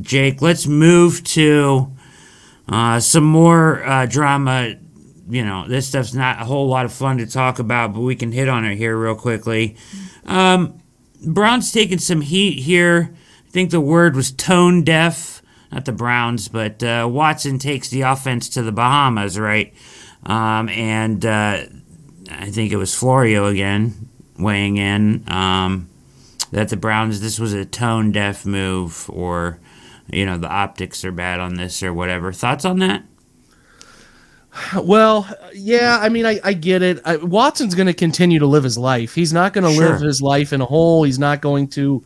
Jake, 0.00 0.40
let's 0.40 0.66
move 0.66 1.24
to 1.24 1.92
uh, 2.68 3.00
some 3.00 3.24
more 3.24 3.84
uh, 3.84 4.06
drama. 4.06 4.76
You 5.30 5.44
know, 5.44 5.68
this 5.68 5.86
stuff's 5.88 6.12
not 6.12 6.42
a 6.42 6.44
whole 6.44 6.66
lot 6.66 6.84
of 6.84 6.92
fun 6.92 7.18
to 7.18 7.26
talk 7.26 7.58
about, 7.58 7.94
but 7.94 8.00
we 8.00 8.16
can 8.16 8.32
hit 8.32 8.48
on 8.48 8.64
it 8.64 8.76
here 8.76 8.96
real 8.96 9.14
quickly. 9.14 9.76
Um, 10.26 10.80
Browns 11.24 11.72
taking 11.72 11.98
some 11.98 12.20
heat 12.20 12.60
here. 12.60 13.14
I 13.46 13.50
think 13.50 13.70
the 13.70 13.80
word 13.80 14.16
was 14.16 14.32
tone 14.32 14.82
deaf. 14.82 15.42
Not 15.70 15.84
the 15.84 15.92
Browns, 15.92 16.48
but 16.48 16.82
uh, 16.82 17.08
Watson 17.08 17.58
takes 17.60 17.90
the 17.90 18.02
offense 18.02 18.48
to 18.50 18.62
the 18.62 18.72
Bahamas, 18.72 19.38
right? 19.38 19.72
Um, 20.24 20.68
and 20.68 21.24
uh, 21.24 21.64
I 22.28 22.50
think 22.50 22.72
it 22.72 22.76
was 22.76 22.94
Florio 22.94 23.46
again 23.46 24.08
weighing 24.36 24.78
in 24.78 25.24
um, 25.28 25.88
that 26.50 26.70
the 26.70 26.76
Browns, 26.76 27.20
this 27.20 27.38
was 27.38 27.52
a 27.52 27.64
tone 27.64 28.10
deaf 28.10 28.44
move, 28.44 29.08
or, 29.10 29.60
you 30.08 30.26
know, 30.26 30.38
the 30.38 30.48
optics 30.48 31.04
are 31.04 31.12
bad 31.12 31.38
on 31.38 31.54
this 31.54 31.82
or 31.82 31.94
whatever. 31.94 32.32
Thoughts 32.32 32.64
on 32.64 32.80
that? 32.80 33.04
Well, 34.82 35.28
yeah, 35.54 35.98
I 36.00 36.08
mean, 36.08 36.26
I, 36.26 36.40
I 36.42 36.52
get 36.54 36.82
it. 36.82 37.00
I, 37.04 37.16
Watson's 37.16 37.74
going 37.74 37.86
to 37.86 37.94
continue 37.94 38.38
to 38.40 38.46
live 38.46 38.64
his 38.64 38.76
life. 38.76 39.14
He's 39.14 39.32
not 39.32 39.52
going 39.52 39.64
to 39.64 39.72
Sure. 39.72 39.92
live 39.92 40.00
his 40.00 40.20
life 40.20 40.52
in 40.52 40.60
a 40.60 40.66
hole. 40.66 41.04
He's 41.04 41.18
not 41.18 41.40
going 41.40 41.68
to, 41.68 42.04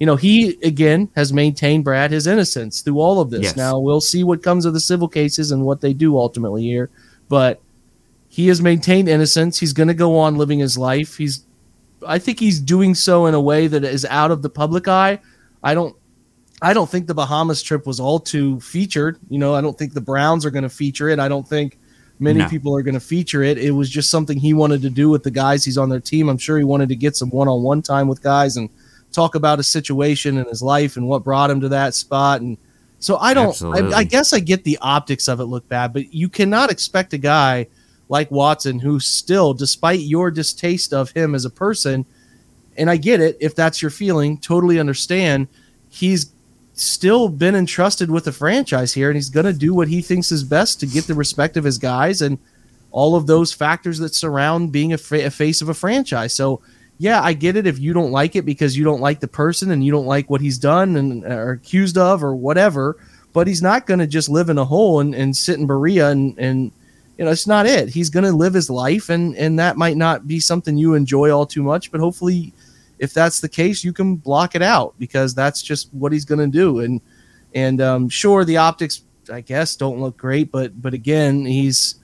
you 0.00 0.06
know, 0.06 0.16
he 0.16 0.58
again 0.62 1.08
has 1.14 1.32
maintained 1.32 1.84
Brad 1.84 2.10
his 2.10 2.26
innocence 2.26 2.80
through 2.80 2.98
all 2.98 3.20
of 3.20 3.30
this. 3.30 3.42
Yes. 3.42 3.56
Now 3.56 3.78
we'll 3.78 4.00
see 4.00 4.24
what 4.24 4.42
comes 4.42 4.64
of 4.64 4.74
the 4.74 4.80
civil 4.80 5.08
cases 5.08 5.50
and 5.52 5.64
what 5.64 5.80
they 5.80 5.92
do 5.92 6.18
ultimately 6.18 6.62
here, 6.62 6.90
but 7.28 7.60
he 8.28 8.48
has 8.48 8.60
maintained 8.60 9.08
innocence. 9.08 9.60
He's 9.60 9.72
going 9.72 9.88
to 9.88 9.94
go 9.94 10.18
on 10.18 10.36
living 10.36 10.58
his 10.58 10.76
life. 10.76 11.16
He's, 11.16 11.44
I 12.04 12.18
think 12.18 12.40
he's 12.40 12.58
doing 12.60 12.96
so 12.96 13.26
in 13.26 13.34
a 13.34 13.40
way 13.40 13.68
that 13.68 13.84
is 13.84 14.04
out 14.06 14.32
of 14.32 14.42
the 14.42 14.50
public 14.50 14.88
eye. 14.88 15.20
I 15.62 15.74
don't. 15.74 15.96
I 16.62 16.72
don't 16.72 16.88
think 16.88 17.06
the 17.06 17.14
Bahamas 17.14 17.62
trip 17.62 17.86
was 17.86 18.00
all 18.00 18.18
too 18.18 18.58
featured. 18.60 19.18
You 19.28 19.38
know, 19.38 19.54
I 19.54 19.60
don't 19.60 19.76
think 19.76 19.92
the 19.92 20.00
Browns 20.00 20.46
are 20.46 20.50
going 20.50 20.62
to 20.62 20.68
feature 20.68 21.08
it. 21.10 21.18
I 21.18 21.28
don't 21.28 21.46
think 21.46 21.78
many 22.18 22.40
No. 22.40 22.48
people 22.48 22.76
are 22.76 22.82
going 22.82 22.94
to 22.94 23.00
feature 23.00 23.42
it. 23.42 23.58
It 23.58 23.72
was 23.72 23.90
just 23.90 24.10
something 24.10 24.38
he 24.38 24.54
wanted 24.54 24.82
to 24.82 24.90
do 24.90 25.10
with 25.10 25.22
the 25.22 25.30
guys 25.30 25.64
he's 25.64 25.78
on 25.78 25.88
their 25.88 26.00
team. 26.00 26.28
I'm 26.28 26.38
sure 26.38 26.58
he 26.58 26.64
wanted 26.64 26.88
to 26.90 26.96
get 26.96 27.16
some 27.16 27.30
one-on-one 27.30 27.82
time 27.82 28.08
with 28.08 28.22
guys 28.22 28.56
and 28.56 28.68
talk 29.12 29.34
about 29.34 29.60
a 29.60 29.62
situation 29.62 30.38
in 30.38 30.44
his 30.46 30.62
life 30.62 30.96
and 30.96 31.06
what 31.06 31.24
brought 31.24 31.50
him 31.50 31.60
to 31.60 31.68
that 31.70 31.94
spot. 31.94 32.40
And 32.40 32.56
so 32.98 33.16
I 33.18 33.34
don't. 33.34 33.60
I, 33.62 33.98
I 33.98 34.04
guess 34.04 34.32
I 34.32 34.40
get 34.40 34.64
the 34.64 34.78
optics 34.80 35.28
of 35.28 35.40
it 35.40 35.44
look 35.44 35.68
bad, 35.68 35.92
but 35.92 36.14
you 36.14 36.28
cannot 36.28 36.70
expect 36.70 37.12
a 37.12 37.18
guy 37.18 37.66
like 38.08 38.30
Watson 38.30 38.78
who 38.78 39.00
still, 39.00 39.54
despite 39.54 40.00
your 40.00 40.30
distaste 40.30 40.92
of 40.92 41.10
him 41.10 41.34
as 41.34 41.44
a 41.44 41.50
person, 41.50 42.06
and 42.76 42.90
I 42.90 42.96
get 42.96 43.20
it 43.20 43.36
if 43.40 43.54
that's 43.54 43.82
your 43.82 43.90
feeling, 43.90 44.38
totally 44.38 44.78
understand. 44.78 45.48
He's 45.90 46.32
still 46.74 47.28
been 47.28 47.54
entrusted 47.54 48.10
with 48.10 48.24
the 48.24 48.32
franchise 48.32 48.92
here, 48.92 49.08
and 49.08 49.16
he's 49.16 49.30
going 49.30 49.46
to 49.46 49.52
do 49.52 49.74
what 49.74 49.88
he 49.88 50.02
thinks 50.02 50.32
is 50.32 50.44
best 50.44 50.80
to 50.80 50.86
get 50.86 51.06
the 51.06 51.14
respect 51.14 51.56
of 51.56 51.64
his 51.64 51.78
guys 51.78 52.20
and 52.20 52.38
all 52.90 53.16
of 53.16 53.26
those 53.26 53.52
factors 53.52 53.98
that 53.98 54.14
surround 54.14 54.72
being 54.72 54.92
a, 54.92 54.98
fa- 54.98 55.26
a 55.26 55.30
face 55.30 55.62
of 55.62 55.68
a 55.68 55.74
franchise. 55.74 56.32
So, 56.32 56.60
yeah, 56.98 57.20
I 57.22 57.32
get 57.32 57.56
it 57.56 57.66
if 57.66 57.78
you 57.78 57.92
don't 57.92 58.12
like 58.12 58.36
it 58.36 58.44
because 58.44 58.76
you 58.76 58.84
don't 58.84 59.00
like 59.00 59.20
the 59.20 59.28
person 59.28 59.70
and 59.70 59.84
you 59.84 59.90
don't 59.90 60.06
like 60.06 60.30
what 60.30 60.40
he's 60.40 60.58
done 60.58 60.96
and 60.96 61.24
are 61.24 61.52
accused 61.52 61.98
of 61.98 62.22
or 62.22 62.36
whatever. 62.36 62.96
But 63.32 63.48
he's 63.48 63.62
not 63.62 63.86
going 63.86 63.98
to 63.98 64.06
just 64.06 64.28
live 64.28 64.48
in 64.48 64.58
a 64.58 64.64
hole 64.64 65.00
and, 65.00 65.12
and 65.12 65.36
sit 65.36 65.58
in 65.58 65.66
Berea 65.66 66.10
and 66.10 66.38
and 66.38 66.70
you 67.18 67.24
know 67.24 67.32
it's 67.32 67.48
not 67.48 67.66
it. 67.66 67.88
He's 67.88 68.10
going 68.10 68.24
to 68.24 68.30
live 68.30 68.54
his 68.54 68.70
life 68.70 69.08
and 69.08 69.36
and 69.36 69.58
that 69.58 69.76
might 69.76 69.96
not 69.96 70.28
be 70.28 70.38
something 70.38 70.78
you 70.78 70.94
enjoy 70.94 71.32
all 71.32 71.46
too 71.46 71.64
much. 71.64 71.90
But 71.90 72.00
hopefully, 72.00 72.52
if 72.98 73.12
that's 73.12 73.40
the 73.40 73.48
case, 73.48 73.84
you 73.84 73.92
can 73.92 74.16
block 74.16 74.54
it 74.54 74.62
out 74.62 74.94
because 74.98 75.34
that's 75.34 75.62
just 75.62 75.92
what 75.92 76.12
he's 76.12 76.24
going 76.24 76.40
to 76.40 76.58
do. 76.58 76.80
And 76.80 77.00
and 77.54 77.80
um, 77.80 78.08
sure, 78.08 78.44
the 78.44 78.56
optics 78.56 79.02
I 79.32 79.40
guess 79.40 79.76
don't 79.76 80.00
look 80.00 80.16
great, 80.16 80.50
but 80.50 80.80
but 80.80 80.94
again, 80.94 81.44
he's 81.44 81.96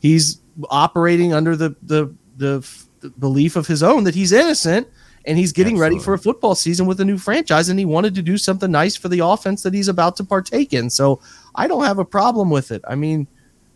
he's 0.00 0.40
operating 0.70 1.32
under 1.32 1.56
the 1.56 1.74
the 1.82 2.14
the, 2.36 2.58
f- 2.58 2.86
the 3.00 3.10
belief 3.10 3.56
of 3.56 3.66
his 3.66 3.82
own 3.82 4.04
that 4.04 4.14
he's 4.14 4.32
innocent. 4.32 4.86
and 5.26 5.36
he's 5.36 5.52
getting 5.52 5.74
Absolutely. 5.74 5.96
ready 5.96 6.04
for 6.04 6.14
a 6.14 6.18
football 6.18 6.54
season 6.54 6.86
with 6.86 7.00
a 7.00 7.04
new 7.04 7.18
franchise 7.18 7.68
and 7.68 7.78
he 7.80 7.84
wanted 7.84 8.14
to 8.14 8.22
do 8.22 8.38
something 8.38 8.70
nice 8.70 8.94
for 8.94 9.08
the 9.08 9.18
offense 9.18 9.62
that 9.64 9.74
he's 9.74 9.88
about 9.88 10.14
to 10.16 10.24
partake 10.24 10.72
in. 10.72 10.88
So 10.88 11.20
I 11.56 11.66
don't 11.66 11.82
have 11.84 11.98
a 11.98 12.04
problem 12.04 12.48
with 12.48 12.70
it. 12.70 12.80
I 12.86 12.94
mean, 12.94 13.26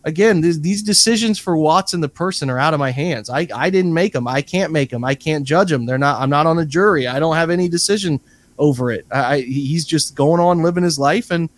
again, 0.04 0.40
these, 0.40 0.60
these 0.60 0.82
decisions 0.82 1.38
for 1.38 1.56
Watson 1.56 2.00
the 2.00 2.08
person 2.08 2.50
are 2.50 2.58
out 2.58 2.74
of 2.74 2.80
my 2.80 2.90
hands. 2.90 3.30
I, 3.30 3.46
I 3.54 3.70
didn't 3.70 3.94
make 3.94 4.12
them. 4.12 4.26
I 4.26 4.42
can't 4.42 4.72
make 4.72 4.90
them. 4.90 5.04
I 5.04 5.14
can't 5.14 5.44
judge 5.44 5.70
them. 5.70 5.86
They're 5.86 5.98
not. 5.98 6.20
I'm 6.20 6.30
not 6.30 6.46
on 6.46 6.58
a 6.58 6.66
jury. 6.66 7.06
I 7.06 7.18
don't 7.18 7.36
have 7.36 7.50
any 7.50 7.68
decision 7.68 8.20
over 8.58 8.90
it. 8.90 9.06
I, 9.10 9.40
he's 9.40 9.84
just 9.84 10.14
going 10.14 10.40
on 10.40 10.62
living 10.62 10.84
his 10.84 10.98
life, 10.98 11.30
and 11.30 11.48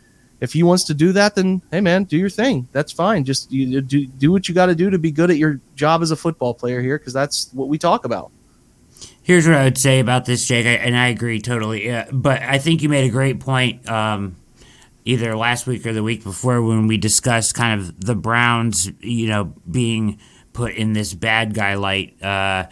if 0.40 0.52
he 0.52 0.62
wants 0.62 0.84
to 0.84 0.94
do 0.94 1.12
that, 1.12 1.34
then 1.34 1.62
hey 1.70 1.80
man, 1.80 2.04
do 2.04 2.16
your 2.16 2.30
thing. 2.30 2.68
That's 2.72 2.92
fine. 2.92 3.24
Just 3.24 3.50
you, 3.50 3.80
do 3.80 4.06
do 4.06 4.32
what 4.32 4.48
you 4.48 4.54
got 4.54 4.66
to 4.66 4.74
do 4.74 4.90
to 4.90 4.98
be 4.98 5.10
good 5.10 5.30
at 5.30 5.36
your 5.36 5.60
job 5.74 6.02
as 6.02 6.10
a 6.10 6.16
football 6.16 6.54
player 6.54 6.80
here, 6.80 6.98
because 6.98 7.12
that's 7.12 7.50
what 7.52 7.68
we 7.68 7.78
talk 7.78 8.04
about. 8.04 8.30
Here's 9.22 9.46
what 9.46 9.56
I 9.56 9.64
would 9.64 9.78
say 9.78 10.00
about 10.00 10.24
this, 10.24 10.44
Jake, 10.44 10.66
and 10.66 10.96
I 10.96 11.08
agree 11.08 11.40
totally. 11.40 11.86
Yeah, 11.86 12.08
but 12.12 12.42
I 12.42 12.58
think 12.58 12.82
you 12.82 12.88
made 12.88 13.04
a 13.04 13.12
great 13.12 13.38
point. 13.40 13.88
Um, 13.88 14.36
either 15.04 15.36
last 15.36 15.66
week 15.66 15.86
or 15.86 15.92
the 15.92 16.02
week 16.02 16.22
before 16.22 16.62
when 16.62 16.86
we 16.86 16.96
discussed 16.96 17.54
kind 17.54 17.80
of 17.80 18.00
the 18.00 18.14
Browns, 18.14 18.90
you 19.00 19.28
know, 19.28 19.52
being 19.70 20.18
put 20.52 20.74
in 20.74 20.92
this 20.92 21.14
bad 21.14 21.54
guy 21.54 21.74
light 21.74 22.22
uh, 22.22 22.66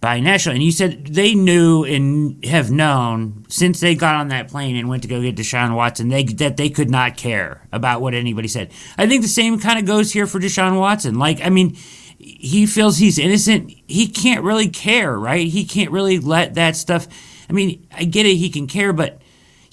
by 0.00 0.20
Nashville. 0.20 0.54
And 0.54 0.62
you 0.62 0.72
said 0.72 1.06
they 1.06 1.34
knew 1.34 1.84
and 1.84 2.42
have 2.44 2.70
known 2.70 3.44
since 3.48 3.80
they 3.80 3.94
got 3.94 4.14
on 4.14 4.28
that 4.28 4.48
plane 4.48 4.76
and 4.76 4.88
went 4.88 5.02
to 5.02 5.08
go 5.08 5.20
get 5.20 5.36
Deshaun 5.36 5.74
Watson 5.74 6.08
they, 6.08 6.24
that 6.24 6.56
they 6.56 6.70
could 6.70 6.90
not 6.90 7.16
care 7.16 7.66
about 7.72 8.00
what 8.00 8.14
anybody 8.14 8.48
said. 8.48 8.70
I 8.96 9.06
think 9.06 9.22
the 9.22 9.28
same 9.28 9.58
kind 9.58 9.78
of 9.78 9.84
goes 9.84 10.12
here 10.12 10.26
for 10.26 10.38
Deshaun 10.38 10.78
Watson. 10.78 11.18
Like, 11.18 11.40
I 11.42 11.50
mean, 11.50 11.76
he 12.18 12.66
feels 12.66 12.96
he's 12.96 13.18
innocent. 13.18 13.72
He 13.86 14.08
can't 14.08 14.42
really 14.42 14.68
care, 14.68 15.18
right? 15.18 15.46
He 15.46 15.64
can't 15.64 15.90
really 15.90 16.18
let 16.18 16.54
that 16.54 16.76
stuff. 16.76 17.06
I 17.48 17.52
mean, 17.52 17.86
I 17.92 18.04
get 18.04 18.26
it, 18.26 18.36
he 18.36 18.50
can 18.50 18.66
care, 18.66 18.92
but 18.92 19.20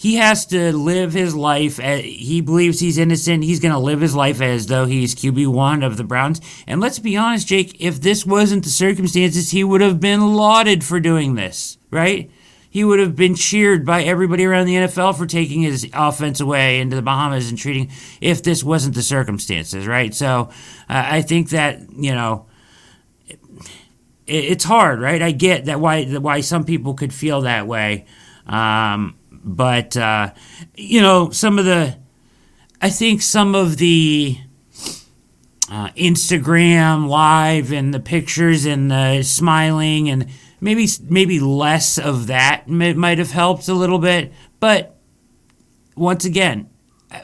he 0.04 0.16
has 0.16 0.46
to 0.48 0.76
live 0.76 1.14
his 1.14 1.34
life. 1.34 1.78
he 1.78 2.42
believes 2.42 2.82
he's 2.82 2.98
innocent. 2.98 3.42
He's 3.42 3.62
going 3.62 3.72
to 3.72 3.80
live 3.80 4.02
his 4.02 4.14
life 4.14 4.42
as 4.42 4.68
though 4.68 4.84
he's 4.84 5.16
QB1 5.16 5.82
of 5.82 5.96
the 5.96 6.04
Browns. 6.04 6.42
And 6.68 6.82
let's 6.82 7.00
be 7.00 7.16
honest, 7.16 7.48
Jake, 7.48 7.78
if 7.80 8.02
this 8.02 8.26
wasn't 8.26 8.66
the 8.66 8.70
circumstances, 8.70 9.52
he 9.52 9.64
would 9.64 9.80
have 9.80 10.02
been 10.02 10.34
lauded 10.34 10.84
for 10.84 11.00
doing 11.00 11.36
this, 11.36 11.78
right? 11.90 12.30
He 12.70 12.84
would 12.84 13.00
have 13.00 13.16
been 13.16 13.34
cheered 13.34 13.86
by 13.86 14.04
everybody 14.04 14.44
around 14.44 14.66
the 14.66 14.76
NFL 14.76 15.18
for 15.18 15.26
taking 15.26 15.62
his 15.62 15.90
offense 15.94 16.42
away 16.42 16.82
into 16.82 16.98
the 16.98 17.02
Bahamas 17.02 17.48
and 17.48 17.58
treating, 17.58 17.90
if 18.20 18.44
this 18.44 18.62
wasn't 18.62 18.96
the 18.96 19.02
circumstances, 19.02 19.88
right? 19.88 20.14
So 20.14 20.50
uh, 20.90 21.06
I 21.12 21.22
think 21.22 21.52
that, 21.52 21.80
you 21.94 22.14
know, 22.14 22.48
it, 23.30 23.40
it's 24.28 24.66
hard, 24.66 25.00
right? 25.00 25.22
I 25.22 25.32
get 25.32 25.64
that 25.64 25.80
why 25.80 26.04
why 26.04 26.42
some 26.42 26.66
people 26.66 26.94
could 26.94 27.14
feel 27.14 27.40
that 27.44 27.68
way. 27.68 28.06
Um, 28.46 29.16
but 29.44 29.96
uh, 29.98 30.34
you 30.76 31.02
know, 31.02 31.30
some 31.30 31.60
of 31.60 31.66
the, 31.66 31.98
I 32.82 32.90
think 32.90 33.22
some 33.22 33.56
of 33.56 33.78
the 33.78 34.38
uh, 35.70 35.90
Instagram 35.90 37.08
live 37.08 37.72
and 37.72 37.94
the 37.94 38.00
pictures 38.00 38.66
and 38.66 38.92
the 38.92 39.24
smiling 39.24 40.10
and 40.10 40.28
maybe 40.62 40.88
maybe 41.04 41.40
less 41.40 41.98
of 41.98 42.28
that 42.28 42.68
might 42.68 43.18
have 43.18 43.32
helped 43.32 43.68
a 43.68 43.74
little 43.74 44.00
bit. 44.00 44.34
But 44.60 44.96
once 45.96 46.26
again, 46.26 46.70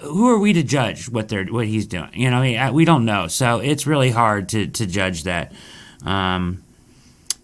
who 0.01 0.29
are 0.29 0.39
we 0.39 0.53
to 0.53 0.63
judge 0.63 1.09
what 1.09 1.29
they're 1.29 1.45
what 1.45 1.67
he's 1.67 1.88
doing? 1.88 2.09
You 2.13 2.29
know, 2.29 2.41
I 2.41 2.71
we 2.71 2.85
don't 2.85 3.05
know, 3.05 3.27
so 3.27 3.59
it's 3.59 3.88
really 3.88 4.11
hard 4.11 4.49
to 4.49 4.67
to 4.67 4.85
judge 4.85 5.23
that. 5.23 5.53
Um, 6.05 6.63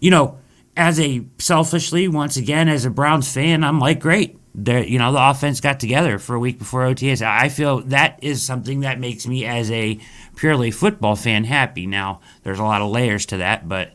you 0.00 0.10
know, 0.10 0.38
as 0.76 1.00
a 1.00 1.24
selfishly, 1.38 2.08
once 2.08 2.36
again, 2.36 2.68
as 2.68 2.84
a 2.84 2.90
Browns 2.90 3.32
fan, 3.32 3.64
I'm 3.64 3.80
like, 3.80 4.00
great 4.00 4.38
the 4.56 4.90
you 4.90 4.98
know 4.98 5.12
the 5.12 5.30
offense 5.30 5.60
got 5.60 5.78
together 5.78 6.18
for 6.18 6.34
a 6.34 6.38
week 6.38 6.58
before 6.58 6.80
OTAs. 6.80 7.20
I 7.20 7.50
feel 7.50 7.82
that 7.82 8.18
is 8.22 8.42
something 8.42 8.80
that 8.80 8.98
makes 8.98 9.26
me 9.26 9.44
as 9.44 9.70
a 9.70 10.00
purely 10.34 10.70
football 10.70 11.14
fan 11.14 11.44
happy. 11.44 11.86
Now 11.86 12.20
there's 12.42 12.58
a 12.58 12.64
lot 12.64 12.80
of 12.80 12.90
layers 12.90 13.26
to 13.26 13.36
that, 13.36 13.68
but 13.68 13.92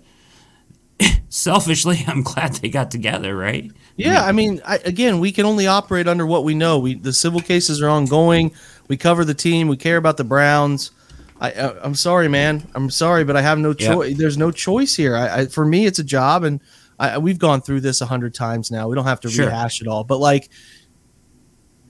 selfishly, 1.29 2.03
I'm 2.07 2.21
glad 2.21 2.53
they 2.53 2.69
got 2.69 2.91
together. 2.91 3.35
Right? 3.35 3.71
Yeah, 3.95 4.23
I 4.23 4.31
mean, 4.31 4.61
I, 4.65 4.77
again, 4.77 5.19
we 5.19 5.31
can 5.31 5.45
only 5.45 5.67
operate 5.67 6.07
under 6.07 6.25
what 6.25 6.43
we 6.43 6.53
know. 6.53 6.77
We 6.77 6.93
the 6.93 7.13
civil 7.13 7.41
cases 7.41 7.81
are 7.81 7.89
ongoing. 7.89 8.53
We 8.87 8.97
cover 8.97 9.25
the 9.25 9.33
team. 9.33 9.67
We 9.67 9.77
care 9.77 9.97
about 9.97 10.17
the 10.17 10.23
Browns. 10.23 10.91
I, 11.39 11.51
I 11.53 11.85
am 11.85 11.95
sorry, 11.95 12.27
man. 12.27 12.69
I'm 12.75 12.91
sorry, 12.91 13.23
but 13.23 13.35
I 13.35 13.41
have 13.41 13.57
no 13.57 13.73
choice. 13.73 14.09
Yep. 14.09 14.17
There's 14.19 14.37
no 14.37 14.51
choice 14.51 14.95
here. 14.95 15.15
I, 15.15 15.39
I 15.39 15.45
for 15.47 15.65
me, 15.65 15.87
it's 15.87 15.97
a 15.97 16.03
job 16.03 16.43
and 16.43 16.61
I, 17.01 17.17
we've 17.17 17.39
gone 17.39 17.61
through 17.61 17.81
this 17.81 17.99
a 18.01 18.05
hundred 18.05 18.35
times 18.35 18.69
now. 18.69 18.87
We 18.87 18.95
don't 18.95 19.05
have 19.05 19.19
to 19.21 19.29
sure. 19.29 19.47
rehash 19.47 19.81
it 19.81 19.87
all, 19.87 20.03
but 20.03 20.19
like, 20.19 20.49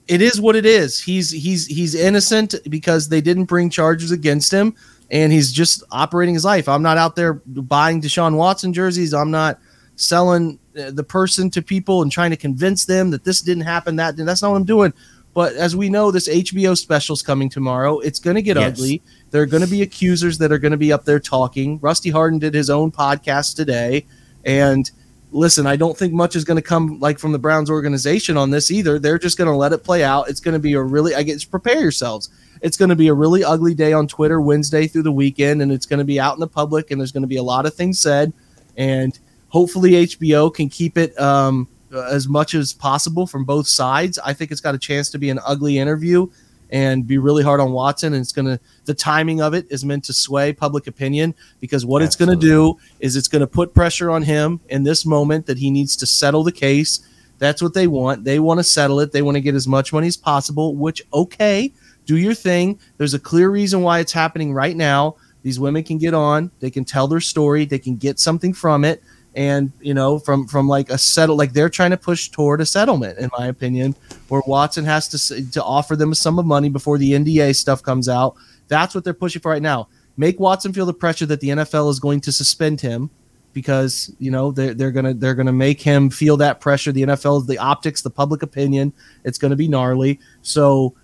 it 0.08 0.22
is 0.22 0.40
what 0.40 0.56
it 0.56 0.66
is. 0.66 1.02
He's 1.02 1.32
he's 1.32 1.68
he's 1.68 1.96
innocent 1.96 2.56
because 2.70 3.10
they 3.10 3.20
didn't 3.20 3.46
bring 3.46 3.70
charges 3.70 4.12
against 4.12 4.54
him, 4.54 4.74
and 5.10 5.34
he's 5.34 5.52
just 5.52 5.84
operating 5.92 6.34
his 6.34 6.46
life. 6.46 6.70
I'm 6.70 6.82
not 6.82 6.98
out 6.98 7.18
there 7.18 7.34
buying 7.46 8.02
Deshaun 8.02 8.38
Watson 8.38 8.72
jerseys. 8.72 9.14
I'm 9.14 9.32
not 9.32 9.60
selling 9.98 10.58
uh, 10.80 10.92
the 10.92 11.04
person 11.04 11.50
to 11.52 11.62
people 11.62 12.02
and 12.02 12.12
trying 12.12 12.32
to 12.32 12.38
convince 12.38 12.86
them 12.86 13.12
that 13.12 13.26
this 13.26 13.42
didn't 13.42 13.64
happen. 13.64 13.98
That 13.98 14.16
that's 14.16 14.42
not 14.42 14.52
what 14.52 14.58
I'm 14.58 14.66
doing. 14.66 14.94
But 15.34 15.54
as 15.56 15.76
we 15.76 15.90
know, 15.90 16.12
this 16.12 16.30
HBO 16.30 16.78
special 16.78 17.14
is 17.14 17.22
coming 17.22 17.50
tomorrow. 17.50 18.00
It's 18.00 18.20
going 18.20 18.36
to 18.36 18.42
get 18.42 18.58
yes. 18.58 18.74
ugly. 18.74 19.02
There 19.30 19.42
are 19.42 19.46
going 19.46 19.64
to 19.64 19.70
be 19.70 19.82
accusers 19.82 20.38
that 20.38 20.52
are 20.52 20.58
going 20.58 20.74
to 20.74 20.78
be 20.78 20.92
up 20.92 21.06
there 21.06 21.20
talking. 21.20 21.80
Rusty 21.80 22.10
Hardin 22.10 22.40
did 22.40 22.54
his 22.54 22.70
own 22.70 22.92
podcast 22.92 23.56
today, 23.56 24.06
and 24.46 24.90
listen, 25.32 25.66
I 25.66 25.76
don't 25.76 25.98
think 25.98 26.14
much 26.14 26.36
is 26.36 26.44
going 26.44 26.58
to 26.58 26.62
come 26.62 27.00
like 27.00 27.18
from 27.18 27.32
the 27.32 27.40
Browns 27.40 27.70
organization 27.70 28.38
on 28.38 28.52
this 28.52 28.70
either. 28.70 29.00
They're 29.00 29.20
just 29.20 29.38
going 29.38 29.50
to 29.50 29.56
let 29.56 29.74
it 29.74 29.84
play 29.84 30.04
out. 30.04 30.30
It's 30.30 30.40
going 30.40 30.54
to 30.54 30.60
be 30.60 30.74
a 30.74 30.82
really, 30.82 31.16
I 31.16 31.24
guess, 31.24 31.44
prepare 31.44 31.80
yourselves. 31.80 32.30
It's 32.62 32.78
going 32.78 32.90
to 32.90 32.96
be 32.96 33.08
a 33.08 33.14
really 33.14 33.44
ugly 33.44 33.74
day 33.74 33.94
on 33.94 34.08
Twitter 34.08 34.40
Wednesday 34.40 34.88
through 34.88 35.04
the 35.04 35.12
weekend, 35.12 35.62
and 35.62 35.72
it's 35.72 35.86
going 35.86 36.00
to 36.00 36.06
be 36.06 36.20
out 36.20 36.36
in 36.36 36.40
the 36.40 36.48
public, 36.48 36.92
and 36.92 37.00
there's 37.00 37.12
going 37.12 37.24
to 37.24 37.28
be 37.28 37.38
a 37.38 37.44
lot 37.44 37.66
of 37.66 37.74
things 37.74 38.00
said, 38.00 38.34
and 38.78 39.18
hopefully 39.50 39.92
HBO 39.92 40.54
can 40.54 40.70
keep 40.70 40.98
it 40.98 41.20
um, 41.20 41.68
as 41.92 42.28
much 42.28 42.54
as 42.54 42.74
possible 42.74 43.26
from 43.26 43.46
both 43.46 43.68
sides. 43.68 44.20
I 44.20 44.34
think 44.34 44.52
it's 44.52 44.62
got 44.62 44.76
a 44.76 44.80
chance 44.80 45.10
to 45.12 45.18
be 45.18 45.30
an 45.30 45.40
ugly 45.46 45.80
interview 45.80 46.28
and 46.72 47.06
be 47.06 47.18
really 47.18 47.44
hard 47.44 47.60
on 47.60 47.72
Watson. 47.72 48.14
And 48.14 48.22
it's 48.22 48.32
going 48.32 48.46
to, 48.46 48.60
the 48.86 48.94
timing 48.94 49.42
of 49.42 49.54
it 49.54 49.68
is 49.70 49.84
meant 49.84 50.04
to 50.06 50.14
sway 50.14 50.54
public 50.54 50.88
opinion 50.88 51.36
because 51.60 51.86
what 51.86 52.02
Absolutely. 52.02 52.06
it's 52.06 52.16
going 52.16 52.40
to 52.40 52.76
do 52.76 52.80
is 53.00 53.16
it's 53.16 53.28
going 53.28 53.42
to 53.42 53.48
put 53.48 53.74
pressure 53.74 54.10
on 54.10 54.24
him 54.24 54.60
in 54.70 54.84
this 54.84 55.06
moment 55.06 55.46
that 55.46 55.58
he 55.58 55.70
needs 55.70 55.96
to 55.98 56.06
settle 56.06 56.44
the 56.44 56.52
case. 56.52 57.02
That's 57.40 57.62
what 57.62 57.74
they 57.74 57.88
want. 57.88 58.24
They 58.24 58.40
want 58.40 58.60
to 58.60 58.64
settle 58.64 59.00
it. 59.00 59.12
They 59.12 59.22
want 59.22 59.36
to 59.36 59.42
get 59.42 59.56
as 59.56 59.68
much 59.68 59.92
money 59.92 60.08
as 60.08 60.18
possible, 60.18 60.76
which, 60.76 61.02
okay, 61.14 61.74
do 62.06 62.18
your 62.18 62.34
thing. 62.34 62.80
There's 62.98 63.14
a 63.14 63.20
clear 63.20 63.50
reason 63.50 63.82
why 63.82 64.00
it's 64.00 64.12
happening 64.12 64.54
right 64.54 64.76
now. 64.76 65.16
These 65.44 65.60
women 65.60 65.84
can 65.84 65.98
get 65.98 66.14
on, 66.14 66.52
they 66.60 66.70
can 66.70 66.86
tell 66.86 67.08
their 67.08 67.20
story, 67.20 67.66
they 67.66 67.80
can 67.80 67.96
get 67.96 68.20
something 68.20 68.54
from 68.54 68.86
it 68.86 69.02
and 69.36 69.72
you 69.80 69.94
know 69.94 70.20
from 70.20 70.46
from 70.48 70.68
like 70.68 70.90
a 70.90 70.98
settle 70.98 71.38
like 71.38 71.54
they're 71.54 71.70
trying 71.70 71.92
to 71.92 71.98
push 71.98 72.30
toward 72.30 72.60
a 72.60 72.66
settlement 72.66 73.18
in 73.18 73.30
my 73.38 73.48
opinion 73.48 73.96
where 74.28 74.42
watson 74.46 74.84
has 74.84 75.08
to 75.08 75.52
to 75.52 75.64
offer 75.64 75.96
them 75.96 76.12
a 76.12 76.16
sum 76.16 76.38
of 76.38 76.46
money 76.46 76.68
before 76.68 76.98
the 76.98 77.14
nda 77.14 77.56
stuff 77.56 77.82
comes 77.82 78.10
out. 78.10 78.36
That's 78.68 78.96
what 78.96 79.04
they're 79.04 79.14
pushing 79.14 79.42
for 79.42 79.52
right 79.52 79.62
now. 79.62 79.88
Make 80.18 80.40
watson 80.40 80.74
feel 80.74 80.86
the 80.86 80.94
pressure 80.94 81.26
that 81.28 81.40
the 81.40 81.50
nfl 81.50 81.90
is 81.90 82.00
going 82.00 82.22
to 82.22 82.32
suspend 82.32 82.82
him 82.82 83.10
because 83.54 84.14
you 84.20 84.32
know 84.32 84.52
they're, 84.52 84.74
they're 84.74 84.92
gonna 84.92 85.14
they're 85.14 85.36
gonna 85.36 85.52
make 85.54 85.82
him 85.82 86.10
feel 86.10 86.38
that 86.38 86.60
pressure. 86.60 86.92
The 86.92 87.04
nfl 87.04 87.46
the 87.46 87.58
optics 87.58 88.02
the 88.02 88.10
public 88.10 88.44
opinion. 88.44 88.94
It's 89.24 89.38
gonna 89.38 89.56
be 89.56 89.68
gnarly. 89.68 90.20
So 90.42 90.96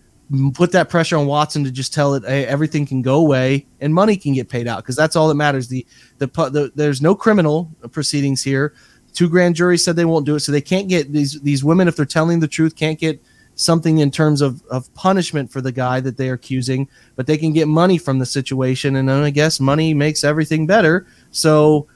put 0.54 0.72
that 0.74 0.90
pressure 0.90 1.18
on 1.18 1.26
Watson 1.26 1.64
to 1.64 1.72
just 1.72 1.94
tell 1.94 2.14
it 2.16 2.24
hey, 2.26 2.46
everything 2.46 2.86
can 2.86 3.02
go 3.02 3.16
away 3.16 3.66
and 3.80 3.94
money 3.94 4.18
can 4.18 4.34
get 4.34 4.50
paid 4.50 4.68
out 4.68 4.84
because 4.84 4.96
that's 4.96 5.16
all 5.16 5.28
that 5.30 5.36
matters. 5.36 5.68
The, 5.68 5.86
the, 6.18 6.28
the 6.28 6.72
there's 6.76 7.02
no 7.02 7.16
criminal 7.16 7.72
proceedings 7.92 8.44
here. 8.44 8.74
Two 9.14 9.30
grand 9.30 9.56
juries 9.56 9.84
said 9.84 9.96
they 9.96 10.06
won't 10.06 10.26
do 10.26 10.36
it, 10.36 10.42
so 10.42 10.52
they 10.52 10.62
can't 10.62 10.90
get 10.90 11.12
these 11.12 11.40
these 11.42 11.64
women 11.64 11.88
if 11.88 11.96
they're 11.96 12.06
telling 12.06 12.40
the 12.40 12.48
truth 12.48 12.76
can't 12.76 13.00
get 13.00 13.22
something 13.56 13.98
in 13.98 14.12
terms 14.12 14.42
of, 14.42 14.64
of 14.68 14.94
punishment 14.94 15.52
for 15.52 15.62
the 15.62 15.72
guy 15.72 16.00
that 16.00 16.16
they 16.16 16.30
are 16.30 16.36
accusing, 16.36 16.88
but 17.16 17.26
they 17.26 17.38
can 17.38 17.52
get 17.52 17.68
money 17.68 17.98
from 17.98 18.20
the 18.20 18.26
situation, 18.26 18.98
and 18.98 19.10
then 19.10 19.24
I 19.24 19.32
guess 19.32 19.60
money 19.60 19.94
makes 19.94 20.24
everything 20.24 20.68
better. 20.68 21.08
So 21.32 21.88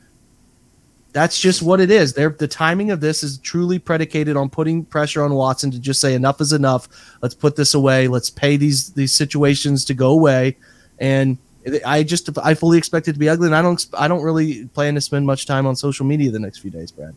that's 1.14 1.40
just 1.40 1.62
what 1.62 1.80
it 1.80 1.92
is. 1.92 2.14
There, 2.14 2.30
the 2.30 2.48
timing 2.48 2.92
of 2.92 3.02
this 3.02 3.24
is 3.24 3.38
truly 3.40 3.80
predicated 3.80 4.38
on 4.38 4.50
putting 4.50 4.86
pressure 4.86 5.24
on 5.24 5.34
Watson 5.34 5.72
to 5.72 5.80
just 5.80 6.00
say 6.00 6.14
enough 6.14 6.40
is 6.42 6.54
enough. 6.54 6.88
Let's 7.22 7.36
put 7.36 7.56
this 7.56 7.74
away. 7.74 8.08
Let's 8.08 8.30
pay 8.30 8.58
these 8.58 8.94
these 8.94 9.14
situations 9.14 9.86
to 9.86 9.94
go 9.94 10.12
away. 10.12 10.58
And 11.00 11.38
I 11.86 12.04
just 12.04 12.30
I 12.40 12.54
fully 12.54 12.78
expect 12.78 13.08
it 13.08 13.14
to 13.14 13.20
be 13.20 13.30
ugly, 13.30 13.48
and 13.48 13.56
I 13.56 13.62
don't 13.62 13.86
I 13.98 14.08
don't 14.08 14.24
really 14.24 14.68
plan 14.68 14.96
to 14.96 15.02
spend 15.02 15.26
much 15.26 15.46
time 15.46 15.66
on 15.66 15.76
social 15.76 16.06
media 16.06 16.32
the 16.32 16.40
next 16.40 16.60
few 16.60 16.72
days, 16.72 16.92
Brad. 16.92 17.16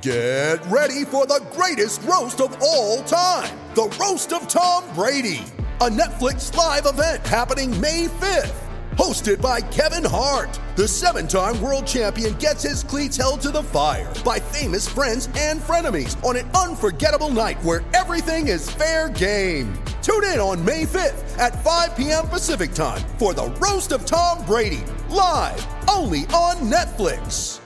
Get 0.00 0.64
ready 0.66 1.04
for 1.04 1.26
the 1.26 1.42
greatest 1.52 2.02
roast 2.02 2.40
of 2.40 2.56
all 2.60 3.02
time, 3.04 3.56
the 3.74 3.94
roast 4.00 4.32
of 4.32 4.46
Tom 4.48 4.84
Brady, 4.94 5.42
a 5.80 5.88
Netflix 5.88 6.54
live 6.54 6.86
event 6.86 7.26
happening 7.26 7.78
May 7.80 8.08
fifth 8.08 8.63
hosted 8.96 9.40
by 9.40 9.60
Kevin 9.60 10.04
Hart. 10.04 10.58
The 10.76 10.88
seven 10.88 11.28
time 11.28 11.60
world 11.60 11.86
champion 11.86 12.34
gets 12.34 12.62
his 12.62 12.82
cleats 12.82 13.16
held 13.16 13.40
to 13.42 13.50
the 13.50 13.62
fire 13.62 14.12
by 14.24 14.38
famous 14.40 14.88
friends 14.88 15.28
and 15.36 15.60
frenemies 15.60 16.22
on 16.24 16.36
an 16.36 16.50
unforgettable 16.50 17.30
night 17.30 17.62
where 17.62 17.84
everything 17.94 18.48
is 18.48 18.70
fair 18.70 19.08
game. 19.08 19.72
Tune 20.02 20.24
in 20.24 20.38
on 20.38 20.64
May 20.64 20.84
5th 20.84 21.38
at 21.38 21.62
5 21.62 21.96
p.m. 21.96 22.26
Pacific 22.26 22.72
time 22.72 23.02
for 23.18 23.34
the 23.34 23.46
Roast 23.60 23.92
of 23.92 24.04
Tom 24.04 24.44
Brady, 24.44 24.84
live 25.08 25.66
only 25.88 26.20
on 26.34 26.56
Netflix. 26.70 27.60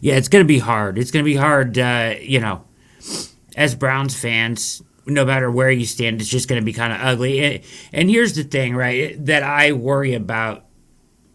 Yeah, 0.00 0.14
it's 0.14 0.28
going 0.28 0.44
to 0.44 0.48
be 0.48 0.58
hard. 0.58 0.98
It's 0.98 1.10
going 1.10 1.24
to 1.24 1.28
be 1.30 1.36
hard, 1.36 1.78
uh, 1.78 2.14
you 2.20 2.40
know, 2.40 2.64
as 3.56 3.74
Browns 3.74 4.14
fans, 4.14 4.82
no 5.08 5.24
matter 5.24 5.50
where 5.50 5.70
you 5.70 5.86
stand, 5.86 6.20
it's 6.20 6.30
just 6.30 6.48
going 6.48 6.60
to 6.60 6.64
be 6.64 6.72
kind 6.72 6.92
of 6.92 7.00
ugly. 7.00 7.64
And 7.92 8.10
here's 8.10 8.34
the 8.34 8.44
thing, 8.44 8.76
right, 8.76 9.14
that 9.26 9.42
I 9.42 9.72
worry 9.72 10.14
about, 10.14 10.66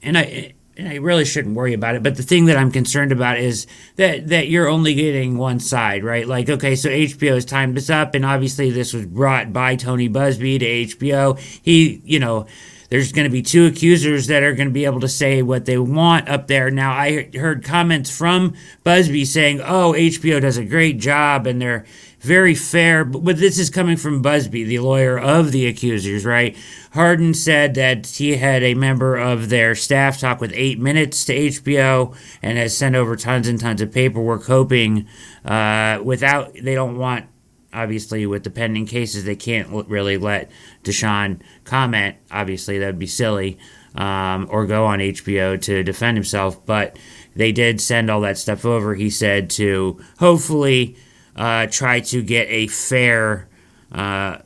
and 0.02 0.18
I 0.18 0.54
and 0.76 0.88
I 0.88 0.96
really 0.96 1.26
shouldn't 1.26 1.56
worry 1.56 1.74
about 1.74 1.96
it, 1.96 2.04
but 2.04 2.16
the 2.18 2.24
thing 2.24 2.46
that 2.46 2.58
I'm 2.58 2.72
concerned 2.72 3.12
about 3.12 3.38
is 3.38 3.68
that 3.98 4.28
that 4.30 4.48
you're 4.48 4.68
only 4.68 4.96
getting 4.96 5.38
one 5.38 5.60
side, 5.60 6.04
right? 6.04 6.28
Like, 6.28 6.50
okay, 6.50 6.76
so 6.76 6.90
HBO 6.90 7.36
has 7.36 7.46
timed 7.46 7.78
this 7.78 7.90
up, 7.90 8.16
and 8.16 8.26
obviously 8.26 8.72
this 8.72 8.94
was 8.94 9.06
brought 9.06 9.54
by 9.54 9.76
Tony 9.76 10.10
Buzbee 10.10 10.60
to 10.60 10.98
HBO. 10.98 11.40
He, 11.40 12.02
you 12.06 12.20
know, 12.20 12.48
there's 12.90 13.12
going 13.12 13.26
to 13.26 13.32
be 13.32 13.42
two 13.42 13.66
accusers 13.66 14.28
that 14.28 14.44
are 14.44 14.54
going 14.54 14.68
to 14.68 14.74
be 14.74 14.86
able 14.86 15.00
to 15.02 15.08
say 15.08 15.42
what 15.42 15.66
they 15.66 15.78
want 15.78 16.28
up 16.28 16.48
there. 16.48 16.72
Now, 16.72 16.92
I 16.92 17.30
heard 17.36 17.64
comments 17.64 18.16
from 18.16 18.54
Buzbee 18.84 19.28
saying, 19.28 19.62
"Oh, 19.62 19.94
HBO 19.94 20.42
does 20.42 20.58
a 20.58 20.66
great 20.66 21.00
job, 21.00 21.48
and 21.48 21.62
they're." 21.62 21.86
Very 22.24 22.56
fair, 22.56 23.04
but 23.04 23.36
this 23.36 23.60
is 23.60 23.70
coming 23.70 23.98
from 23.98 24.24
Buzbee, 24.24 24.66
the 24.66 24.80
lawyer 24.80 25.20
of 25.20 25.52
the 25.52 25.68
accusers, 25.68 26.24
right? 26.24 26.56
Hardin 26.94 27.34
said 27.34 27.74
that 27.74 28.08
he 28.08 28.38
had 28.38 28.64
a 28.64 28.76
member 28.76 29.18
of 29.18 29.50
their 29.50 29.76
staff 29.76 30.22
talk 30.22 30.40
with 30.40 30.54
eight 30.56 30.80
minutes 30.80 31.26
to 31.26 31.36
HBO 31.36 32.16
and 32.42 32.58
has 32.58 32.78
sent 32.78 32.96
over 32.96 33.18
tons 33.18 33.50
and 33.50 33.60
tons 33.60 33.82
of 33.82 33.92
paperwork, 33.92 34.46
hoping 34.46 35.06
uh, 35.44 36.00
without, 36.02 36.54
they 36.54 36.74
don't 36.74 36.98
want, 36.98 37.26
obviously, 37.74 38.26
with 38.26 38.46
the 38.46 38.50
pending 38.50 38.86
cases, 38.86 39.26
they 39.26 39.36
can't 39.36 39.90
really 39.90 40.16
let 40.16 40.50
Deshaun 40.86 41.42
comment. 41.66 42.16
Obviously, 42.32 42.80
that 42.80 42.86
would 42.86 43.00
be 43.00 43.06
silly, 43.06 43.60
um, 43.96 44.48
or 44.50 44.66
go 44.66 44.86
on 44.86 45.00
HBO 45.00 45.62
to 45.64 45.84
defend 45.84 46.16
himself, 46.16 46.66
but 46.66 46.98
they 47.36 47.52
did 47.52 47.82
send 47.82 48.10
all 48.10 48.22
that 48.22 48.38
stuff 48.38 48.64
over, 48.64 48.96
he 48.96 49.10
said, 49.10 49.50
to 49.50 50.00
hopefully 50.20 50.96
uh, 51.36 51.68
try 51.68 52.00
to 52.00 52.22
get 52.22 52.48
a 52.50 52.68
fair, 52.68 53.48
uh, 53.92 54.38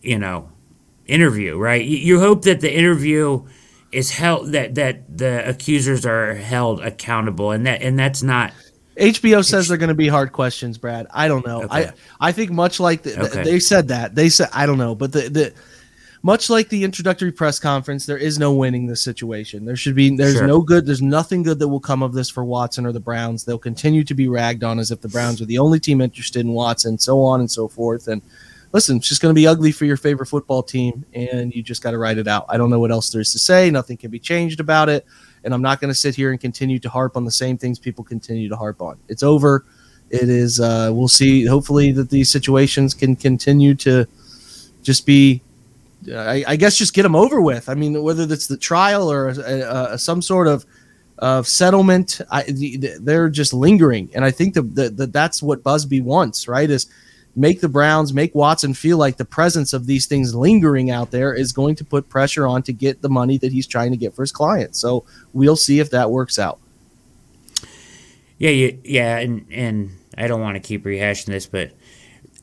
you 0.00 0.18
know, 0.18 0.50
interview. 1.06 1.56
Right? 1.58 1.84
You, 1.84 1.98
you, 1.98 2.20
hope 2.20 2.42
that 2.42 2.60
the 2.60 2.74
interview 2.74 3.46
is 3.90 4.10
held 4.10 4.52
that 4.52 4.74
that 4.76 5.18
the 5.18 5.48
accusers 5.48 6.06
are 6.06 6.34
held 6.34 6.80
accountable, 6.80 7.50
and 7.50 7.66
that 7.66 7.82
and 7.82 7.98
that's 7.98 8.22
not. 8.22 8.52
HBO 8.96 9.42
says 9.42 9.68
they're 9.68 9.78
going 9.78 9.88
to 9.88 9.94
be 9.94 10.08
hard 10.08 10.32
questions, 10.32 10.76
Brad. 10.76 11.06
I 11.10 11.26
don't 11.26 11.46
know. 11.46 11.62
Okay. 11.62 11.86
I 11.86 11.92
I 12.20 12.32
think 12.32 12.50
much 12.50 12.78
like 12.78 13.02
the, 13.02 13.18
okay. 13.24 13.42
they 13.42 13.58
said 13.58 13.88
that 13.88 14.14
they 14.14 14.28
said 14.28 14.48
I 14.52 14.66
don't 14.66 14.78
know, 14.78 14.94
but 14.94 15.12
the 15.12 15.28
the 15.28 15.54
much 16.22 16.48
like 16.48 16.68
the 16.68 16.84
introductory 16.84 17.32
press 17.32 17.58
conference, 17.58 18.06
there 18.06 18.18
is 18.18 18.38
no 18.38 18.52
winning 18.52 18.86
this 18.86 19.02
situation. 19.02 19.64
There 19.64 19.76
should 19.76 19.96
be 19.96 20.14
there's 20.16 20.36
sure. 20.36 20.46
no 20.46 20.60
good, 20.60 20.86
there's 20.86 21.02
nothing 21.02 21.42
good 21.42 21.58
that 21.58 21.68
will 21.68 21.80
come 21.80 22.02
of 22.02 22.12
this 22.12 22.30
for 22.30 22.44
Watson 22.44 22.86
or 22.86 22.92
the 22.92 23.00
Browns. 23.00 23.44
They'll 23.44 23.58
continue 23.58 24.04
to 24.04 24.14
be 24.14 24.28
ragged 24.28 24.62
on 24.62 24.78
as 24.78 24.92
if 24.92 25.00
the 25.00 25.08
Browns 25.08 25.42
are 25.42 25.46
the 25.46 25.58
only 25.58 25.80
team 25.80 26.00
interested 26.00 26.40
in 26.40 26.52
Watson, 26.52 26.98
so 26.98 27.20
on 27.20 27.40
and 27.40 27.50
so 27.50 27.66
forth. 27.66 28.06
And 28.06 28.22
listen, 28.72 28.98
it's 28.98 29.08
just 29.08 29.20
going 29.20 29.34
to 29.34 29.38
be 29.38 29.48
ugly 29.48 29.72
for 29.72 29.84
your 29.84 29.96
favorite 29.96 30.26
football 30.26 30.62
team, 30.62 31.04
and 31.12 31.52
you 31.52 31.62
just 31.62 31.82
got 31.82 31.90
to 31.90 31.98
write 31.98 32.18
it 32.18 32.28
out. 32.28 32.46
I 32.48 32.56
don't 32.56 32.70
know 32.70 32.78
what 32.78 32.92
else 32.92 33.10
there 33.10 33.20
is 33.20 33.32
to 33.32 33.40
say. 33.40 33.68
Nothing 33.70 33.96
can 33.96 34.12
be 34.12 34.20
changed 34.20 34.60
about 34.60 34.88
it. 34.88 35.04
And 35.44 35.52
I'm 35.52 35.62
not 35.62 35.80
going 35.80 35.90
to 35.92 35.98
sit 35.98 36.14
here 36.14 36.30
and 36.30 36.40
continue 36.40 36.78
to 36.78 36.88
harp 36.88 37.16
on 37.16 37.24
the 37.24 37.32
same 37.32 37.58
things 37.58 37.80
people 37.80 38.04
continue 38.04 38.48
to 38.48 38.56
harp 38.56 38.80
on. 38.80 38.96
It's 39.08 39.24
over. 39.24 39.66
It 40.10 40.28
is. 40.28 40.60
Uh, 40.60 40.90
we'll 40.92 41.08
see. 41.08 41.46
Hopefully, 41.46 41.90
that 41.92 42.10
these 42.10 42.30
situations 42.30 42.94
can 42.94 43.16
continue 43.16 43.74
to 43.76 44.06
just 44.82 45.04
be 45.04 45.42
I, 46.10 46.44
I, 46.46 46.56
guess 46.56 46.76
just 46.76 46.94
get 46.94 47.02
them 47.02 47.16
over 47.16 47.40
with. 47.40 47.68
I 47.68 47.74
mean, 47.74 48.02
whether 48.02 48.24
it's 48.24 48.46
the 48.46 48.56
trial 48.56 49.10
or 49.10 49.28
a, 49.28 49.92
a, 49.92 49.98
some 49.98 50.22
sort 50.22 50.48
of 50.48 50.66
of 51.18 51.46
settlement, 51.46 52.20
I, 52.30 52.44
they're 53.00 53.28
just 53.28 53.54
lingering, 53.54 54.10
and 54.12 54.24
I 54.24 54.32
think 54.32 54.54
that, 54.54 54.96
that 54.96 55.12
that's 55.12 55.42
what 55.42 55.62
Buzbee 55.62 56.02
wants, 56.02 56.48
right? 56.48 56.68
Is 56.68 56.88
make 57.36 57.60
the 57.60 57.68
Browns, 57.68 58.12
make 58.12 58.34
Watson 58.34 58.74
feel 58.74 58.98
like 58.98 59.16
the 59.16 59.24
presence 59.24 59.72
of 59.72 59.86
these 59.86 60.06
things 60.06 60.34
lingering 60.34 60.90
out 60.90 61.10
there 61.10 61.32
is 61.32 61.52
going 61.52 61.76
to 61.76 61.84
put 61.84 62.08
pressure 62.08 62.46
on 62.46 62.62
to 62.64 62.72
get 62.72 63.02
the 63.02 63.08
money 63.08 63.38
that 63.38 63.52
he's 63.52 63.66
trying 63.66 63.90
to 63.92 63.96
get 63.96 64.14
for 64.14 64.22
his 64.22 64.32
client. 64.32 64.74
So 64.76 65.04
we'll 65.32 65.56
see 65.56 65.78
if 65.78 65.90
that 65.90 66.10
works 66.10 66.38
out. 66.38 66.58
Yeah, 68.38 68.50
yeah, 68.50 68.72
yeah, 68.82 69.18
and 69.18 69.46
and 69.52 69.90
I 70.18 70.26
don't 70.26 70.40
want 70.40 70.56
to 70.56 70.60
keep 70.60 70.84
rehashing 70.84 71.26
this, 71.26 71.46
but 71.46 71.70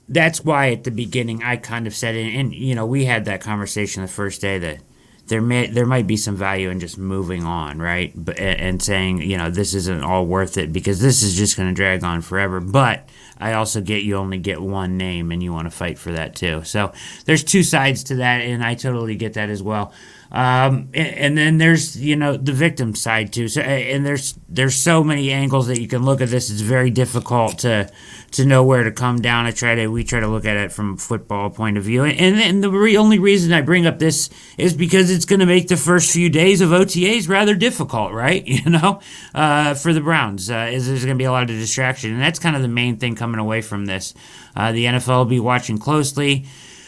that's 0.09 0.43
why 0.43 0.71
at 0.71 0.83
the 0.83 0.91
beginning 0.91 1.43
I 1.43 1.57
kind 1.57 1.87
of 1.87 1.95
said, 1.95 2.15
and, 2.15 2.35
and 2.35 2.53
you 2.53 2.75
know, 2.75 2.85
we 2.85 3.05
had 3.05 3.25
that 3.25 3.41
conversation 3.41 4.01
the 4.01 4.07
first 4.07 4.41
day 4.41 4.57
that 4.57 4.79
there 5.27 5.41
may 5.41 5.67
there 5.67 5.85
might 5.85 6.07
be 6.07 6.17
some 6.17 6.35
value 6.35 6.69
in 6.69 6.79
just 6.79 6.97
moving 6.97 7.43
on, 7.43 7.79
right? 7.79 8.11
But 8.15 8.39
and 8.39 8.81
saying, 8.81 9.21
you 9.21 9.37
know, 9.37 9.51
this 9.51 9.75
isn't 9.75 10.03
all 10.03 10.25
worth 10.25 10.57
it 10.57 10.73
because 10.73 10.99
this 10.99 11.21
is 11.21 11.35
just 11.35 11.55
going 11.55 11.69
to 11.69 11.75
drag 11.75 12.03
on 12.03 12.21
forever. 12.21 12.59
But 12.59 13.07
I 13.37 13.53
also 13.53 13.79
get 13.79 14.03
you 14.03 14.15
only 14.15 14.39
get 14.39 14.59
one 14.59 14.97
name, 14.97 15.31
and 15.31 15.41
you 15.41 15.53
want 15.53 15.67
to 15.67 15.71
fight 15.71 15.99
for 15.99 16.11
that 16.11 16.35
too. 16.35 16.63
So 16.63 16.91
there's 17.25 17.43
two 17.43 17.63
sides 17.63 18.03
to 18.05 18.15
that, 18.15 18.41
and 18.41 18.63
I 18.63 18.73
totally 18.73 19.15
get 19.15 19.33
that 19.33 19.49
as 19.49 19.61
well. 19.61 19.93
Um, 20.31 20.89
and, 20.93 21.15
and, 21.15 21.37
then 21.37 21.57
there's 21.57 21.99
you 21.99 22.15
know 22.15 22.37
the 22.37 22.53
victim 22.53 22.93
side 22.93 23.33
too. 23.33 23.47
So 23.47 23.61
and 23.61 24.05
there's 24.05 24.37
there's 24.47 24.75
so 24.75 25.03
many 25.03 25.31
angles 25.31 25.65
that 25.67 25.81
you 25.81 25.87
can 25.87 26.05
look 26.05 26.21
at 26.21 26.29
this. 26.29 26.51
It's 26.51 26.61
very 26.61 26.91
difficult 26.91 27.59
to 27.59 27.89
to 28.31 28.45
know 28.45 28.63
where 28.63 28.83
to 28.83 28.91
come 28.91 29.21
down. 29.21 29.47
I 29.47 29.51
try 29.51 29.73
to 29.73 29.87
we 29.87 30.03
try 30.03 30.19
to 30.19 30.27
look 30.27 30.45
at 30.45 30.55
it 30.55 30.71
from 30.71 30.93
a 30.93 30.97
football 30.97 31.49
point 31.49 31.79
of 31.79 31.83
view. 31.83 32.03
And 32.03 32.39
and 32.39 32.63
the 32.63 32.69
re- 32.69 32.95
only 32.95 33.17
reason 33.17 33.51
I 33.53 33.61
bring 33.61 33.87
up 33.87 33.97
this 33.97 34.29
is 34.55 34.75
because 34.75 35.09
it's 35.09 35.25
going 35.25 35.39
to 35.39 35.47
make 35.47 35.67
the 35.67 35.77
first 35.77 36.11
few 36.11 36.29
days 36.29 36.61
of 36.61 36.69
OTAs 36.69 37.27
rather 37.27 37.55
difficult, 37.55 38.11
right? 38.11 38.47
You 38.59 38.71
know, 38.71 38.99
uh, 39.33 39.73
for 39.75 39.93
the 39.93 40.01
Browns, 40.01 40.51
uh, 40.51 40.69
is 40.71 40.85
there's 40.87 41.05
going 41.05 41.15
to 41.15 41.21
be 41.21 41.25
a 41.25 41.31
lot 41.31 41.43
of 41.43 41.49
distraction, 41.49 42.11
and 42.11 42.21
that's 42.21 42.39
kind 42.39 42.55
of 42.55 42.61
the 42.61 42.67
main 42.67 42.97
thing 42.97 43.15
coming 43.15 43.39
away 43.39 43.61
from 43.61 43.85
this. 43.85 44.13
Uh, 44.53 44.73
the 44.73 44.85
NFL 44.85 45.19
will 45.19 45.25
be 45.25 45.39
watching 45.39 45.77
closely. 45.77 46.45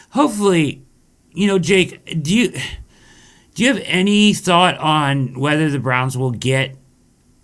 Hopefully, 0.09 0.83
you 1.33 1.47
know, 1.47 1.59
Jake, 1.59 2.21
do 2.21 2.35
you 2.35 2.53
do 3.55 3.63
you 3.63 3.73
have 3.73 3.83
any 3.85 4.33
thought 4.33 4.77
on 4.77 5.39
whether 5.39 5.69
the 5.69 5.79
Browns 5.79 6.17
will 6.17 6.31
get 6.31 6.77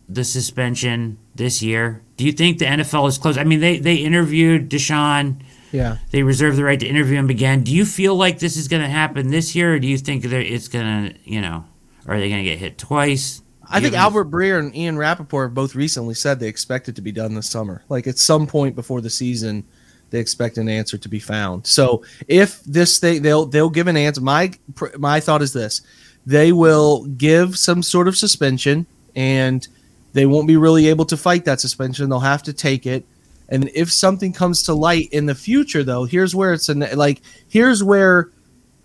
the 0.08 0.24
suspension 0.24 1.18
this 1.36 1.62
year? 1.62 2.02
Do 2.16 2.26
you 2.26 2.32
think 2.32 2.60
the 2.60 2.66
NFL 2.66 3.08
is 3.10 3.18
close? 3.18 3.38
I 3.38 3.44
mean, 3.44 3.60
they, 3.60 3.80
they 3.80 3.96
interviewed 3.96 4.70
Deshaun. 4.70 5.42
Yeah. 5.72 5.98
They 6.12 6.24
reserved 6.24 6.58
the 6.58 6.64
right 6.64 6.80
to 6.80 6.88
interview 6.88 7.18
him 7.18 7.30
again. 7.30 7.64
Do 7.64 7.74
you 7.74 7.86
feel 7.86 8.16
like 8.16 8.40
this 8.40 8.56
is 8.56 8.68
going 8.68 8.82
to 8.82 8.90
happen 8.90 9.30
this 9.30 9.56
year, 9.56 9.76
or 9.76 9.80
do 9.80 9.88
you 9.88 9.98
think 9.98 10.24
that 10.24 10.34
it's 10.34 10.68
going 10.68 11.10
to, 11.10 11.16
you 11.24 11.42
know, 11.42 11.66
are 12.08 12.18
they 12.18 12.30
going 12.30 12.44
to 12.44 12.50
get 12.50 12.58
hit 12.58 12.78
twice? 12.78 13.42
I 13.70 13.82
think 13.82 13.96
Albert 13.96 14.32
Breer 14.32 14.60
and 14.60 14.74
Ian 14.74 14.98
Rapoport 14.98 15.54
both 15.54 15.76
recently 15.76 16.14
said 16.14 16.40
they 16.40 16.48
expect 16.48 16.88
it 16.88 16.96
to 16.96 17.02
be 17.02 17.12
done 17.12 17.34
this 17.34 17.50
summer. 17.50 17.84
Like 17.90 18.08
at 18.08 18.18
some 18.18 18.48
point 18.48 18.76
before 18.76 19.02
the 19.02 19.10
season, 19.10 19.66
they 20.10 20.20
expect 20.20 20.58
an 20.58 20.70
answer 20.70 20.98
to 20.98 21.10
be 21.10 21.20
found. 21.20 21.68
So 21.68 22.04
if 22.28 22.64
this 22.64 23.00
thing, 23.00 23.22
they'll 23.22 23.46
they'll 23.46 23.70
give 23.70 23.88
an 23.88 23.98
answer. 23.98 24.22
My 24.22 24.52
my 24.98 25.20
thought 25.20 25.42
is 25.42 25.54
this: 25.54 25.82
they 26.26 26.52
will 26.52 27.06
give 27.06 27.58
some 27.58 27.84
sort 27.84 28.08
of 28.08 28.18
suspension, 28.18 28.86
and 29.16 29.68
they 30.14 30.26
won't 30.26 30.48
be 30.48 30.58
really 30.58 30.88
able 30.88 31.06
to 31.06 31.18
fight 31.18 31.46
that 31.46 31.60
suspension. 31.60 32.10
They'll 32.10 32.20
have 32.20 32.44
to 32.44 32.54
take 32.54 32.86
it. 32.86 33.06
And 33.50 33.70
if 33.74 33.92
something 33.92 34.34
comes 34.34 34.64
to 34.64 34.74
light 34.74 35.10
in 35.12 35.26
the 35.26 35.36
future, 35.36 35.84
though, 35.84 36.04
here's 36.04 36.36
where 36.36 36.54
it's 36.54 36.70
an, 36.70 36.86
like 36.96 37.22
here's 37.48 37.84
where 37.84 38.30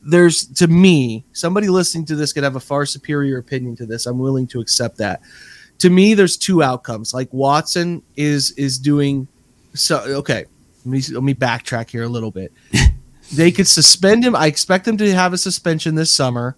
there's 0.04 0.46
to 0.46 0.66
me 0.66 1.24
somebody 1.32 1.68
listening 1.68 2.04
to 2.06 2.16
this 2.16 2.32
could 2.32 2.42
have 2.42 2.56
a 2.56 2.60
far 2.60 2.86
superior 2.86 3.38
opinion 3.38 3.76
to 3.76 3.86
this. 3.86 4.06
I'm 4.06 4.18
willing 4.18 4.46
to 4.48 4.60
accept 4.60 4.98
that. 4.98 5.20
To 5.78 5.90
me, 5.90 6.14
there's 6.14 6.36
two 6.36 6.62
outcomes. 6.62 7.12
Like 7.12 7.32
Watson 7.32 8.02
is 8.16 8.52
is 8.52 8.78
doing 8.78 9.26
so. 9.74 10.00
Okay, 10.00 10.44
let 10.84 10.92
me 10.92 11.02
let 11.14 11.22
me 11.22 11.34
backtrack 11.34 11.90
here 11.90 12.02
a 12.02 12.08
little 12.08 12.30
bit. 12.30 12.52
they 13.32 13.50
could 13.50 13.68
suspend 13.68 14.24
him. 14.24 14.34
I 14.34 14.46
expect 14.46 14.84
them 14.84 14.96
to 14.98 15.14
have 15.14 15.32
a 15.32 15.38
suspension 15.38 15.94
this 15.94 16.10
summer, 16.10 16.56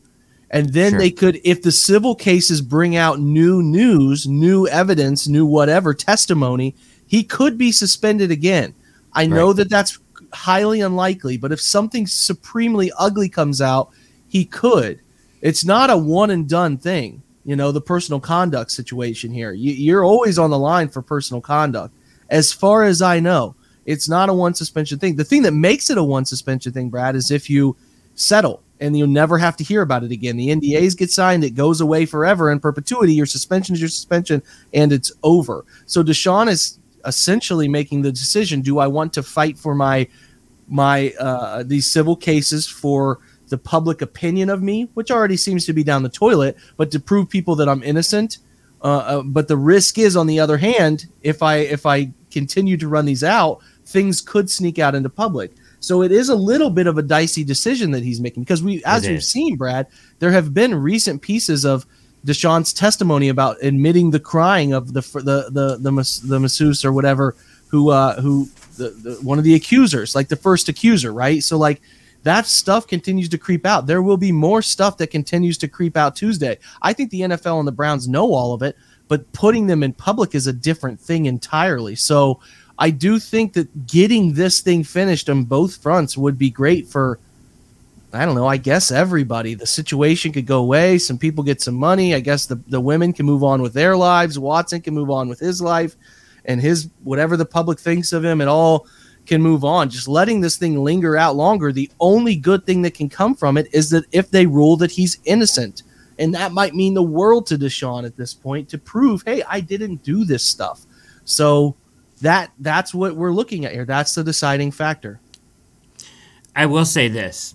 and 0.51 0.73
then 0.73 0.93
sure. 0.93 0.99
they 0.99 1.11
could, 1.11 1.41
if 1.45 1.63
the 1.63 1.73
civil 1.73 2.15
cases 2.15 2.61
bring 2.61 2.97
out 2.97 3.21
new 3.21 3.63
news, 3.63 4.27
new 4.27 4.67
evidence, 4.69 5.29
new 5.29 5.47
whatever 5.47 5.95
testimony, 5.95 6.75
he 7.07 7.23
could 7.23 7.59
be 7.59 7.73
suspended 7.73 8.31
again. 8.31 8.75
I 9.13 9.23
right. 9.23 9.31
know 9.31 9.53
that 9.53 9.71
that's 9.71 9.99
highly 10.33 10.81
unlikely, 10.81 11.37
but 11.37 11.53
if 11.53 11.61
something 11.61 12.07
supremely 12.07 12.91
ugly 12.99 13.29
comes 13.29 13.61
out, 13.61 13.91
he 14.29 14.45
could. 14.45 15.01
It's 15.41 15.65
not 15.65 15.91
a 15.91 15.97
one 15.97 16.31
and 16.31 16.49
done 16.49 16.79
thing. 16.79 17.23
You 17.45 17.57
know, 17.57 17.73
the 17.73 17.81
personal 17.81 18.21
conduct 18.21 18.71
situation 18.71 19.31
here. 19.31 19.53
You, 19.53 19.73
you're 19.73 20.05
always 20.05 20.39
on 20.39 20.51
the 20.51 20.59
line 20.59 20.89
for 20.89 21.03
personal 21.03 21.43
conduct, 21.43 21.95
as 22.31 22.53
far 22.53 22.85
as 22.85 23.03
I 23.03 23.21
know. 23.21 23.55
It's 23.87 24.09
not 24.09 24.29
a 24.29 24.35
one 24.35 24.55
suspension 24.55 24.99
thing. 24.99 25.17
The 25.17 25.25
thing 25.25 25.43
that 25.43 25.53
makes 25.53 25.91
it 25.91 25.99
a 25.99 26.05
one 26.05 26.25
suspension 26.25 26.73
thing, 26.73 26.91
Brad, 26.91 27.17
is 27.17 27.31
if 27.31 27.51
you 27.51 27.77
settle 28.15 28.63
and 28.81 28.97
you'll 28.97 29.09
never 29.09 29.39
have 29.39 29.57
to 29.57 29.65
hear 29.65 29.83
about 29.83 30.05
it 30.05 30.13
again. 30.13 30.37
The 30.37 30.49
NDAs 30.49 30.97
get 30.97 31.11
signed, 31.11 31.45
it 31.45 31.55
goes 31.55 31.81
away 31.81 32.07
forever 32.07 32.51
in 32.51 32.61
perpetuity. 32.61 33.15
Your 33.15 33.27
suspension 33.27 33.75
is 33.75 33.81
your 33.81 33.89
suspension, 33.89 34.43
and 34.73 34.93
it's 34.93 35.13
over. 35.23 35.65
So 35.87 36.03
Deshaun 36.03 36.49
is 36.49 36.79
essentially 37.05 37.69
making 37.69 38.03
the 38.03 38.13
decision: 38.13 38.63
Do 38.63 38.79
I 38.79 38.87
want 38.87 39.13
to 39.15 39.23
fight 39.23 39.59
for 39.59 39.75
my 39.75 40.09
my 40.69 41.13
uh, 41.21 41.63
these 41.63 41.87
civil 41.87 42.17
cases 42.17 42.67
for 42.67 43.21
the 43.49 43.59
public 43.59 44.03
opinion 44.03 44.51
of 44.51 44.63
me, 44.63 44.89
which 44.95 45.11
already 45.11 45.37
seems 45.37 45.67
to 45.67 45.73
be 45.73 45.85
down 45.85 46.03
the 46.03 46.09
toilet, 46.09 46.57
but 46.77 46.91
to 46.91 47.01
prove 47.01 47.29
people 47.29 47.55
that 47.57 47.69
I'm 47.69 47.83
innocent? 47.83 48.39
Uh, 48.83 48.87
uh, 48.87 49.23
but 49.23 49.49
the 49.49 49.57
risk 49.57 49.99
is, 49.99 50.15
on 50.17 50.27
the 50.27 50.41
other 50.41 50.59
hand, 50.59 51.07
if 51.23 51.43
I 51.43 51.57
if 51.57 51.87
I 51.87 52.13
continue 52.31 52.77
to 52.77 52.89
run 52.89 53.07
these 53.07 53.25
out, 53.25 53.61
things 53.87 54.21
could 54.21 54.51
sneak 54.51 54.79
out 54.79 54.95
into 54.95 55.09
public. 55.09 55.53
So 55.81 56.03
it 56.03 56.13
is 56.13 56.31
a 56.31 56.35
little 56.35 56.71
bit 56.71 56.87
of 56.87 56.97
a 56.97 57.03
dicey 57.03 57.45
decision 57.45 57.91
that 57.91 58.03
he's 58.03 58.21
making 58.21 58.43
because 58.43 58.63
we, 58.63 58.83
as 58.85 59.07
we've 59.07 59.25
seen, 59.25 59.57
Brad, 59.57 59.87
there 60.19 60.31
have 60.31 60.55
been 60.55 60.75
recent 60.75 61.21
pieces 61.21 61.67
of 61.67 61.85
Deshaun's 62.25 62.73
testimony 62.73 63.29
about 63.29 63.63
admitting 63.63 64.11
the 64.11 64.21
crying 64.21 64.73
of 64.73 64.95
the 64.95 65.03
the 65.03 65.51
the 65.51 65.77
the, 65.79 65.93
mas- 65.93 66.21
the 66.21 66.41
masseuse 66.41 66.85
or 66.85 66.93
whatever 66.93 67.37
who 67.69 67.91
uh 67.91 68.19
who 68.21 68.49
the, 68.77 68.91
the 68.91 69.15
one 69.23 69.37
of 69.39 69.45
the 69.45 69.55
accusers, 69.55 70.15
like 70.15 70.29
the 70.29 70.37
first 70.37 70.69
accuser, 70.69 71.13
right? 71.13 71.43
So 71.43 71.59
like 71.59 71.83
that 72.23 72.47
stuff 72.47 72.87
continues 72.87 73.29
to 73.29 73.39
creep 73.39 73.67
out. 73.67 73.87
There 73.87 74.01
will 74.01 74.17
be 74.17 74.33
more 74.33 74.63
stuff 74.63 74.97
that 74.99 75.09
continues 75.09 75.59
to 75.59 75.69
creep 75.69 75.97
out 75.97 76.17
Tuesday. 76.17 76.59
I 76.81 76.95
think 76.95 77.11
the 77.11 77.21
NFL 77.21 77.59
and 77.59 77.69
the 77.69 77.73
Browns 77.73 78.09
know 78.09 78.33
all 78.33 78.55
of 78.55 78.63
it, 78.63 78.77
but 79.09 79.31
putting 79.33 79.67
them 79.67 79.83
in 79.83 79.93
public 79.93 80.35
is 80.35 80.47
a 80.47 80.53
different 80.53 80.99
thing 80.99 81.27
entirely. 81.27 81.95
So 81.95 82.41
I 82.79 82.91
do 82.91 83.19
think 83.19 83.53
that 83.55 83.87
getting 83.87 84.35
this 84.35 84.61
thing 84.61 84.85
finished 84.85 85.31
on 85.31 85.45
both 85.45 85.77
fronts 85.77 86.17
would 86.17 86.39
be 86.39 86.51
great 86.51 86.89
for 86.89 87.19
I 88.13 88.25
don't 88.25 88.37
know, 88.37 88.47
I 88.47 88.59
guess 88.59 88.93
everybody. 88.93 89.55
The 89.55 89.67
situation 89.67 90.33
could 90.33 90.47
go 90.47 90.61
away, 90.61 90.99
some 90.99 91.19
people 91.19 91.43
get 91.43 91.61
some 91.61 91.75
money. 91.75 92.15
I 92.15 92.21
guess 92.21 92.47
the, 92.47 92.55
the 92.69 92.81
women 92.81 93.13
can 93.13 93.27
move 93.27 93.43
on 93.43 93.61
with 93.61 93.73
their 93.73 93.97
lives. 93.97 94.39
Watson 94.39 94.81
can 94.81 94.95
move 94.95 95.11
on 95.11 95.29
with 95.29 95.41
his 95.41 95.61
life 95.61 95.97
and 96.45 96.61
his 96.61 96.89
whatever 97.03 97.37
the 97.37 97.45
public 97.45 97.79
thinks 97.79 98.13
of 98.13 98.25
him, 98.25 98.41
it 98.41 98.49
all 98.49 98.87
can 99.27 99.43
move 99.43 99.65
on. 99.65 99.89
Just 99.89 100.07
letting 100.07 100.41
this 100.41 100.57
thing 100.57 100.83
linger 100.83 101.17
out 101.17 101.37
longer, 101.37 101.73
the 101.73 101.91
only 101.99 102.37
good 102.37 102.65
thing 102.67 102.83
that 102.83 102.95
can 102.95 103.09
come 103.09 103.35
from 103.35 103.57
it 103.57 103.67
is 103.73 103.91
that 103.91 104.05
if 104.13 104.31
they 104.31 104.47
rule 104.47 104.77
that 104.77 104.91
he's 104.91 105.19
innocent. 105.25 105.83
And 106.19 106.33
that 106.35 106.53
might 106.53 106.75
mean 106.75 106.95
the 106.95 107.03
world 107.03 107.47
to 107.49 107.59
Deshaun 107.59 108.07
at 108.07 108.17
this 108.17 108.35
point 108.35 108.69
to 108.69 108.79
prove, 108.79 109.23
hey, 109.27 109.43
I 109.49 109.61
didn't 109.61 110.05
do 110.05 110.25
this 110.25 110.45
stuff. 110.45 110.87
So 111.25 111.75
that 112.25 112.53
that's 112.59 112.95
what 112.95 113.17
we're 113.17 113.33
looking 113.33 113.67
at 113.67 113.73
here. 113.73 113.85
That's 113.85 114.15
the 114.15 114.25
deciding 114.25 114.71
factor. 114.71 115.21
I 116.57 116.67
will 116.67 116.87
say 116.87 117.09
this. 117.09 117.55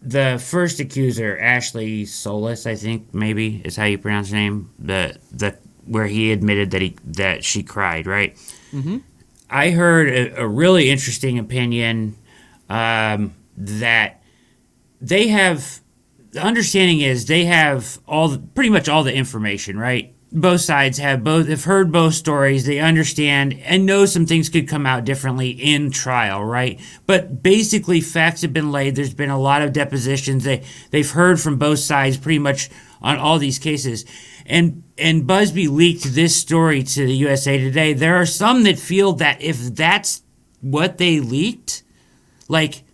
The 0.00 0.42
first 0.42 0.78
accuser, 0.78 1.36
Ashley 1.38 2.04
Solis, 2.06 2.66
I 2.66 2.76
think 2.76 3.12
maybe 3.12 3.62
is 3.64 3.76
how 3.76 3.84
you 3.84 3.98
pronounce 3.98 4.30
her 4.30 4.36
name. 4.36 4.70
The 4.78 5.18
the 5.32 5.56
where 5.86 6.06
he 6.06 6.30
admitted 6.30 6.70
that 6.70 6.82
he 6.82 6.96
that 7.04 7.44
she 7.44 7.64
cried, 7.64 8.06
right? 8.06 8.36
Mm-hmm. 8.72 8.98
I 9.50 9.70
heard 9.70 10.08
a, 10.08 10.42
a 10.42 10.46
really 10.46 10.88
interesting 10.88 11.38
opinion 11.38 12.16
um, 12.68 13.34
that 13.56 14.22
they 15.00 15.28
have. 15.28 15.80
The 16.30 16.42
understanding 16.42 17.00
is 17.00 17.26
they 17.26 17.46
have 17.46 17.98
all 18.06 18.28
the, 18.28 18.38
pretty 18.38 18.70
much 18.70 18.88
all 18.88 19.02
the 19.02 19.12
information, 19.12 19.76
right? 19.76 20.14
Both 20.32 20.60
sides 20.60 20.98
have 20.98 21.24
both 21.24 21.48
have 21.48 21.64
heard 21.64 21.90
both 21.90 22.14
stories. 22.14 22.64
They 22.64 22.78
understand 22.78 23.60
and 23.64 23.84
know 23.84 24.06
some 24.06 24.26
things 24.26 24.48
could 24.48 24.68
come 24.68 24.86
out 24.86 25.04
differently 25.04 25.50
in 25.50 25.90
trial, 25.90 26.44
right? 26.44 26.78
But 27.06 27.42
basically, 27.42 28.00
facts 28.00 28.42
have 28.42 28.52
been 28.52 28.70
laid. 28.70 28.94
There's 28.94 29.12
been 29.12 29.30
a 29.30 29.40
lot 29.40 29.62
of 29.62 29.72
depositions. 29.72 30.44
They 30.44 30.62
they've 30.90 31.10
heard 31.10 31.40
from 31.40 31.58
both 31.58 31.80
sides 31.80 32.16
pretty 32.16 32.38
much 32.38 32.70
on 33.02 33.18
all 33.18 33.38
these 33.38 33.58
cases. 33.58 34.04
And 34.46 34.84
and 34.96 35.24
Buzbee 35.24 35.68
leaked 35.68 36.14
this 36.14 36.36
story 36.36 36.82
to 36.82 37.06
the 37.06 37.14
USA 37.14 37.58
Today. 37.58 37.92
There 37.92 38.16
are 38.16 38.26
some 38.26 38.62
that 38.64 38.78
feel 38.78 39.14
that 39.14 39.42
if 39.42 39.58
that's 39.74 40.22
what 40.60 40.98
they 40.98 41.20
leaked, 41.20 41.82
like 42.48 42.84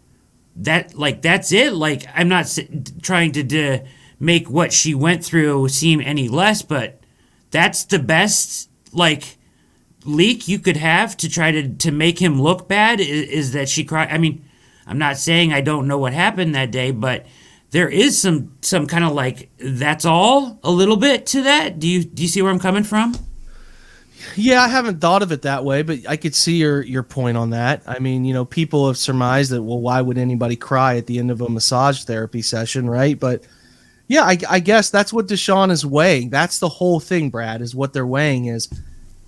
that, 0.57 0.95
like 0.95 1.23
that's 1.23 1.53
it. 1.53 1.75
Like 1.75 2.07
I'm 2.15 2.29
not 2.29 2.59
trying 3.03 3.33
to 3.33 3.43
d- 3.43 3.81
make 4.19 4.49
what 4.49 4.73
she 4.73 4.95
went 4.95 5.25
through 5.25 5.69
seem 5.69 6.01
any 6.01 6.29
less, 6.29 6.63
but 6.63 7.01
that's 7.51 7.85
the 7.85 7.99
best 7.99 8.71
like 8.93 9.37
leak 10.05 10.49
you 10.49 10.59
could 10.59 10.77
have 10.77 11.17
to 11.19 11.29
try 11.29 11.51
to 11.51 11.69
to 11.69 11.91
make 11.91 12.21
him 12.21 12.41
look 12.41 12.69
bad. 12.69 13.01
Is, 13.01 13.09
is 13.29 13.53
that 13.53 13.69
she 13.69 13.85
cried? 13.85 14.09
I 14.11 14.19
mean, 14.19 14.45
I'm 14.87 14.99
not 14.99 15.17
saying 15.17 15.53
I 15.53 15.61
don't 15.61 15.89
know 15.89 15.99
what 15.99 16.13
happened 16.13 16.55
that 16.55 16.71
day, 16.71 16.91
but 16.91 17.27
there 17.71 17.89
is 17.89 18.21
some 18.21 18.57
some 18.63 18.87
kind 18.87 19.05
of 19.05 19.13
like 19.13 19.51
that's 19.59 20.05
all 20.05 20.59
a 20.63 20.71
little 20.71 20.97
bit 20.97 21.27
to 21.27 21.43
that. 21.43 21.79
Do 21.79 21.89
you 21.89 22.05
do 22.05 22.23
you 22.23 22.29
see 22.29 22.43
where 22.43 22.53
I'm 22.53 22.61
coming 22.61 22.85
from? 22.85 23.15
Yeah, 24.35 24.63
I 24.63 24.69
haven't 24.69 25.01
thought 25.01 25.23
of 25.23 25.31
it 25.31 25.43
that 25.43 25.65
way, 25.65 25.83
but 25.83 26.01
I 26.09 26.17
could 26.17 26.35
see 26.35 26.57
your 26.57 26.83
your 26.83 27.03
point 27.03 27.37
on 27.37 27.51
that. 27.51 27.83
I 27.87 27.99
mean, 27.99 28.25
you 28.25 28.35
know, 28.35 28.45
people 28.45 28.87
have 28.87 28.97
surmised 28.97 29.51
that 29.51 29.63
well, 29.63 29.81
why 29.81 30.01
would 30.01 30.19
anybody 30.19 30.57
cry 30.57 30.97
at 30.97 31.07
the 31.07 31.19
end 31.19 31.31
of 31.31 31.41
a 31.41 31.49
massage 31.49 32.05
therapy 32.05 32.43
session, 32.43 32.89
right? 32.89 33.19
But 33.19 33.45
yeah, 34.09 34.23
I, 34.23 34.39
I 34.49 34.61
guess 34.61 34.91
that's 34.91 35.13
what 35.13 35.27
Deshaun 35.27 35.71
is 35.71 35.85
weighing. 35.85 36.31
That's 36.31 36.59
the 36.59 36.69
whole 36.69 37.01
thing, 37.01 37.31
Brad, 37.31 37.61
is 37.61 37.75
what 37.75 37.93
they're 37.93 38.07
weighing 38.07 38.47
is 38.47 38.69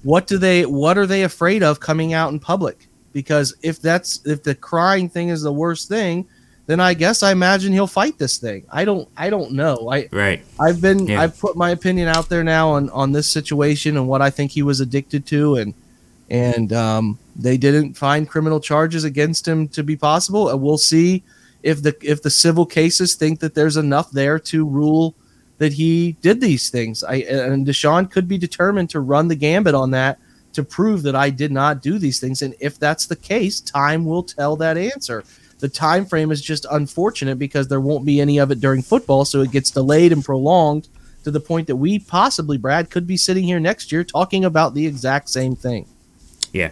what 0.02 0.26
do 0.26 0.38
they 0.38 0.64
what 0.64 0.96
are 0.96 1.06
they 1.06 1.24
afraid 1.24 1.62
of 1.62 1.80
coming 1.80 2.12
out 2.12 2.32
in 2.32 2.38
public? 2.38 2.86
Because 3.12 3.54
if 3.62 3.80
that's 3.80 4.24
if 4.24 4.42
the 4.42 4.54
crying 4.54 5.08
thing 5.08 5.30
is 5.30 5.42
the 5.42 5.52
worst 5.52 5.88
thing, 5.88 6.26
then 6.66 6.78
I 6.78 6.94
guess 6.94 7.22
I 7.22 7.32
imagine 7.32 7.72
he'll 7.72 7.88
fight 7.88 8.18
this 8.18 8.38
thing. 8.38 8.64
I 8.70 8.84
don't 8.84 9.08
I 9.16 9.30
don't 9.30 9.52
know. 9.52 9.90
I 9.90 10.08
Right. 10.12 10.44
I've 10.60 10.80
been 10.80 11.06
Yeah. 11.06 11.22
I've 11.22 11.38
put 11.38 11.56
my 11.56 11.70
opinion 11.70 12.08
out 12.08 12.28
there 12.28 12.44
now 12.44 12.70
on 12.70 12.90
on 12.90 13.10
this 13.10 13.28
situation 13.28 13.96
and 13.96 14.06
what 14.06 14.22
I 14.22 14.30
think 14.30 14.52
he 14.52 14.62
was 14.62 14.80
addicted 14.80 15.26
to 15.26 15.56
and 15.56 15.74
and 16.30 16.72
um, 16.72 17.18
they 17.34 17.56
didn't 17.56 17.94
find 17.94 18.28
criminal 18.28 18.60
charges 18.60 19.02
against 19.04 19.48
him 19.48 19.66
to 19.68 19.82
be 19.82 19.96
possible. 19.96 20.50
And 20.50 20.60
we'll 20.60 20.78
see 20.78 21.24
if 21.68 21.82
the 21.82 21.94
if 22.02 22.22
the 22.22 22.30
civil 22.30 22.64
cases 22.64 23.14
think 23.14 23.40
that 23.40 23.54
there's 23.54 23.76
enough 23.76 24.10
there 24.10 24.38
to 24.38 24.66
rule 24.66 25.14
that 25.58 25.74
he 25.74 26.12
did 26.22 26.40
these 26.40 26.70
things. 26.70 27.04
I 27.04 27.16
and 27.16 27.66
Deshaun 27.66 28.10
could 28.10 28.26
be 28.26 28.38
determined 28.38 28.90
to 28.90 29.00
run 29.00 29.28
the 29.28 29.36
gambit 29.36 29.74
on 29.74 29.90
that 29.90 30.18
to 30.54 30.62
prove 30.62 31.02
that 31.02 31.14
I 31.14 31.30
did 31.30 31.52
not 31.52 31.82
do 31.82 31.98
these 31.98 32.18
things. 32.20 32.42
And 32.42 32.54
if 32.58 32.78
that's 32.78 33.06
the 33.06 33.16
case, 33.16 33.60
time 33.60 34.06
will 34.06 34.22
tell 34.22 34.56
that 34.56 34.78
answer. 34.78 35.24
The 35.58 35.68
time 35.68 36.06
frame 36.06 36.30
is 36.30 36.40
just 36.40 36.64
unfortunate 36.70 37.38
because 37.38 37.68
there 37.68 37.80
won't 37.80 38.06
be 38.06 38.20
any 38.20 38.38
of 38.38 38.50
it 38.50 38.60
during 38.60 38.80
football, 38.80 39.24
so 39.24 39.40
it 39.42 39.50
gets 39.50 39.70
delayed 39.70 40.12
and 40.12 40.24
prolonged 40.24 40.88
to 41.24 41.30
the 41.30 41.40
point 41.40 41.66
that 41.66 41.76
we 41.76 41.98
possibly, 41.98 42.56
Brad, 42.56 42.90
could 42.90 43.06
be 43.06 43.16
sitting 43.16 43.44
here 43.44 43.60
next 43.60 43.92
year 43.92 44.04
talking 44.04 44.44
about 44.44 44.74
the 44.74 44.86
exact 44.86 45.28
same 45.28 45.56
thing. 45.56 45.86
Yeah. 46.52 46.70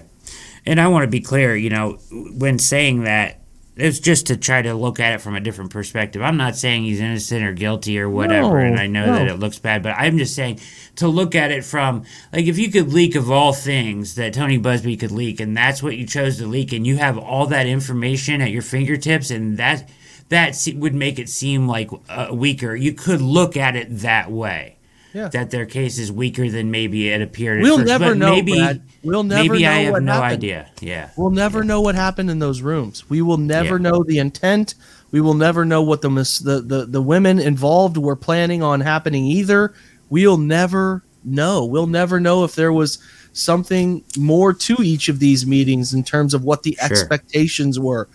And 0.64 0.80
I 0.80 0.88
want 0.88 1.02
to 1.02 1.10
be 1.10 1.20
clear, 1.20 1.54
you 1.54 1.68
know, 1.68 1.98
when 2.10 2.58
saying 2.58 3.02
that, 3.04 3.40
it's 3.76 3.98
just 3.98 4.28
to 4.28 4.36
try 4.36 4.62
to 4.62 4.72
look 4.74 4.98
at 5.00 5.12
it 5.12 5.20
from 5.20 5.34
a 5.36 5.40
different 5.40 5.70
perspective. 5.70 6.22
I'm 6.22 6.38
not 6.38 6.56
saying 6.56 6.84
he's 6.84 7.00
innocent 7.00 7.44
or 7.44 7.52
guilty 7.52 7.98
or 8.00 8.08
whatever, 8.08 8.60
No, 8.60 8.66
and 8.66 8.80
I 8.80 8.86
know 8.86 9.06
no. 9.06 9.12
that 9.14 9.28
it 9.28 9.38
looks 9.38 9.58
bad, 9.58 9.82
but 9.82 9.90
I'm 9.90 10.16
just 10.16 10.34
saying 10.34 10.60
to 10.96 11.08
look 11.08 11.34
at 11.34 11.50
it 11.50 11.62
from 11.64 12.04
like 12.32 12.46
if 12.46 12.58
you 12.58 12.70
could 12.70 12.92
leak 12.92 13.14
of 13.14 13.30
all 13.30 13.52
things 13.52 14.14
that 14.14 14.32
Tony 14.32 14.58
Buzbee 14.58 14.98
could 14.98 15.10
leak, 15.12 15.40
and 15.40 15.56
that's 15.56 15.82
what 15.82 15.96
you 15.96 16.06
chose 16.06 16.38
to 16.38 16.46
leak, 16.46 16.72
and 16.72 16.86
you 16.86 16.96
have 16.96 17.18
all 17.18 17.46
that 17.48 17.66
information 17.66 18.40
at 18.40 18.50
your 18.50 18.62
fingertips, 18.62 19.30
and 19.30 19.58
that 19.58 19.88
that 20.30 20.54
se- 20.56 20.74
would 20.74 20.94
make 20.94 21.18
it 21.18 21.28
seem 21.28 21.68
like 21.68 21.90
uh, 22.08 22.28
weaker. 22.32 22.74
You 22.74 22.92
could 22.94 23.20
look 23.20 23.56
at 23.56 23.76
it 23.76 23.98
that 23.98 24.30
way. 24.32 24.75
Yeah. 25.16 25.28
That 25.28 25.50
their 25.50 25.64
case 25.64 25.98
is 25.98 26.12
weaker 26.12 26.50
than 26.50 26.70
maybe 26.70 27.08
it 27.08 27.22
appeared. 27.22 27.62
We'll 27.62 27.78
first, 27.78 27.88
never 27.88 28.10
but 28.10 28.18
know, 28.18 28.32
Maybe, 28.32 28.52
Brad. 28.52 28.82
We'll 29.02 29.22
never 29.22 29.52
maybe 29.54 29.62
know 29.64 29.70
I 29.70 29.74
have 29.84 29.92
what 29.92 30.02
no 30.02 30.12
happened. 30.12 30.32
idea. 30.32 30.68
Yeah. 30.82 31.08
We'll 31.16 31.30
never 31.30 31.64
know 31.64 31.80
what 31.80 31.94
happened 31.94 32.28
in 32.30 32.38
those 32.38 32.60
rooms. 32.60 33.08
We 33.08 33.22
will 33.22 33.38
never 33.38 33.76
Yeah. 33.76 33.82
know 33.90 34.04
the 34.06 34.18
intent. 34.18 34.74
We 35.12 35.22
will 35.22 35.32
never 35.34 35.64
know 35.64 35.80
what 35.80 36.02
the, 36.02 36.10
mis- 36.10 36.40
the 36.40 36.60
the 36.60 36.84
the 36.84 37.00
women 37.00 37.38
involved 37.38 37.96
were 37.96 38.14
planning 38.16 38.62
on 38.62 38.82
happening 38.82 39.24
either. 39.24 39.72
We'll 40.10 40.36
never 40.36 41.02
know. 41.24 41.64
We'll 41.64 41.86
never 41.86 42.20
know 42.20 42.44
if 42.44 42.54
there 42.54 42.72
was 42.72 42.98
something 43.32 44.04
more 44.18 44.52
to 44.52 44.76
each 44.82 45.08
of 45.08 45.18
these 45.18 45.46
meetings 45.46 45.94
in 45.94 46.04
terms 46.04 46.34
of 46.34 46.44
what 46.44 46.62
the 46.62 46.76
Sure. 46.78 46.86
expectations 46.90 47.78
were. 47.78 48.06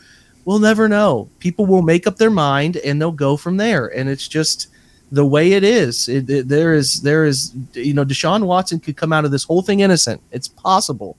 We'll 0.45 0.59
never 0.59 0.87
know. 0.87 1.29
People 1.39 1.65
will 1.65 1.81
make 1.81 2.05
up 2.05 2.17
their 2.17 2.29
mind 2.29 2.77
and 2.77 3.01
they'll 3.01 3.11
go 3.11 3.37
from 3.37 3.57
there. 3.57 3.87
And 3.87 4.07
it's 4.09 4.27
just 4.27 4.67
the 5.11 5.25
way 5.25 5.53
it 5.53 5.63
is. 5.63 6.07
It, 6.09 6.29
it- 6.29 6.47
there 6.47 6.73
is 6.73 7.01
there 7.01 7.25
is 7.25 7.53
you 7.73 7.93
know 7.93 8.05
Deshaun 8.05 8.45
Watson 8.45 8.79
could 8.79 8.95
come 8.97 9.11
out 9.13 9.25
of 9.25 9.31
this 9.31 9.43
whole 9.43 9.61
thing 9.61 9.81
innocent. 9.81 10.21
It's 10.31 10.47
possible 10.47 11.17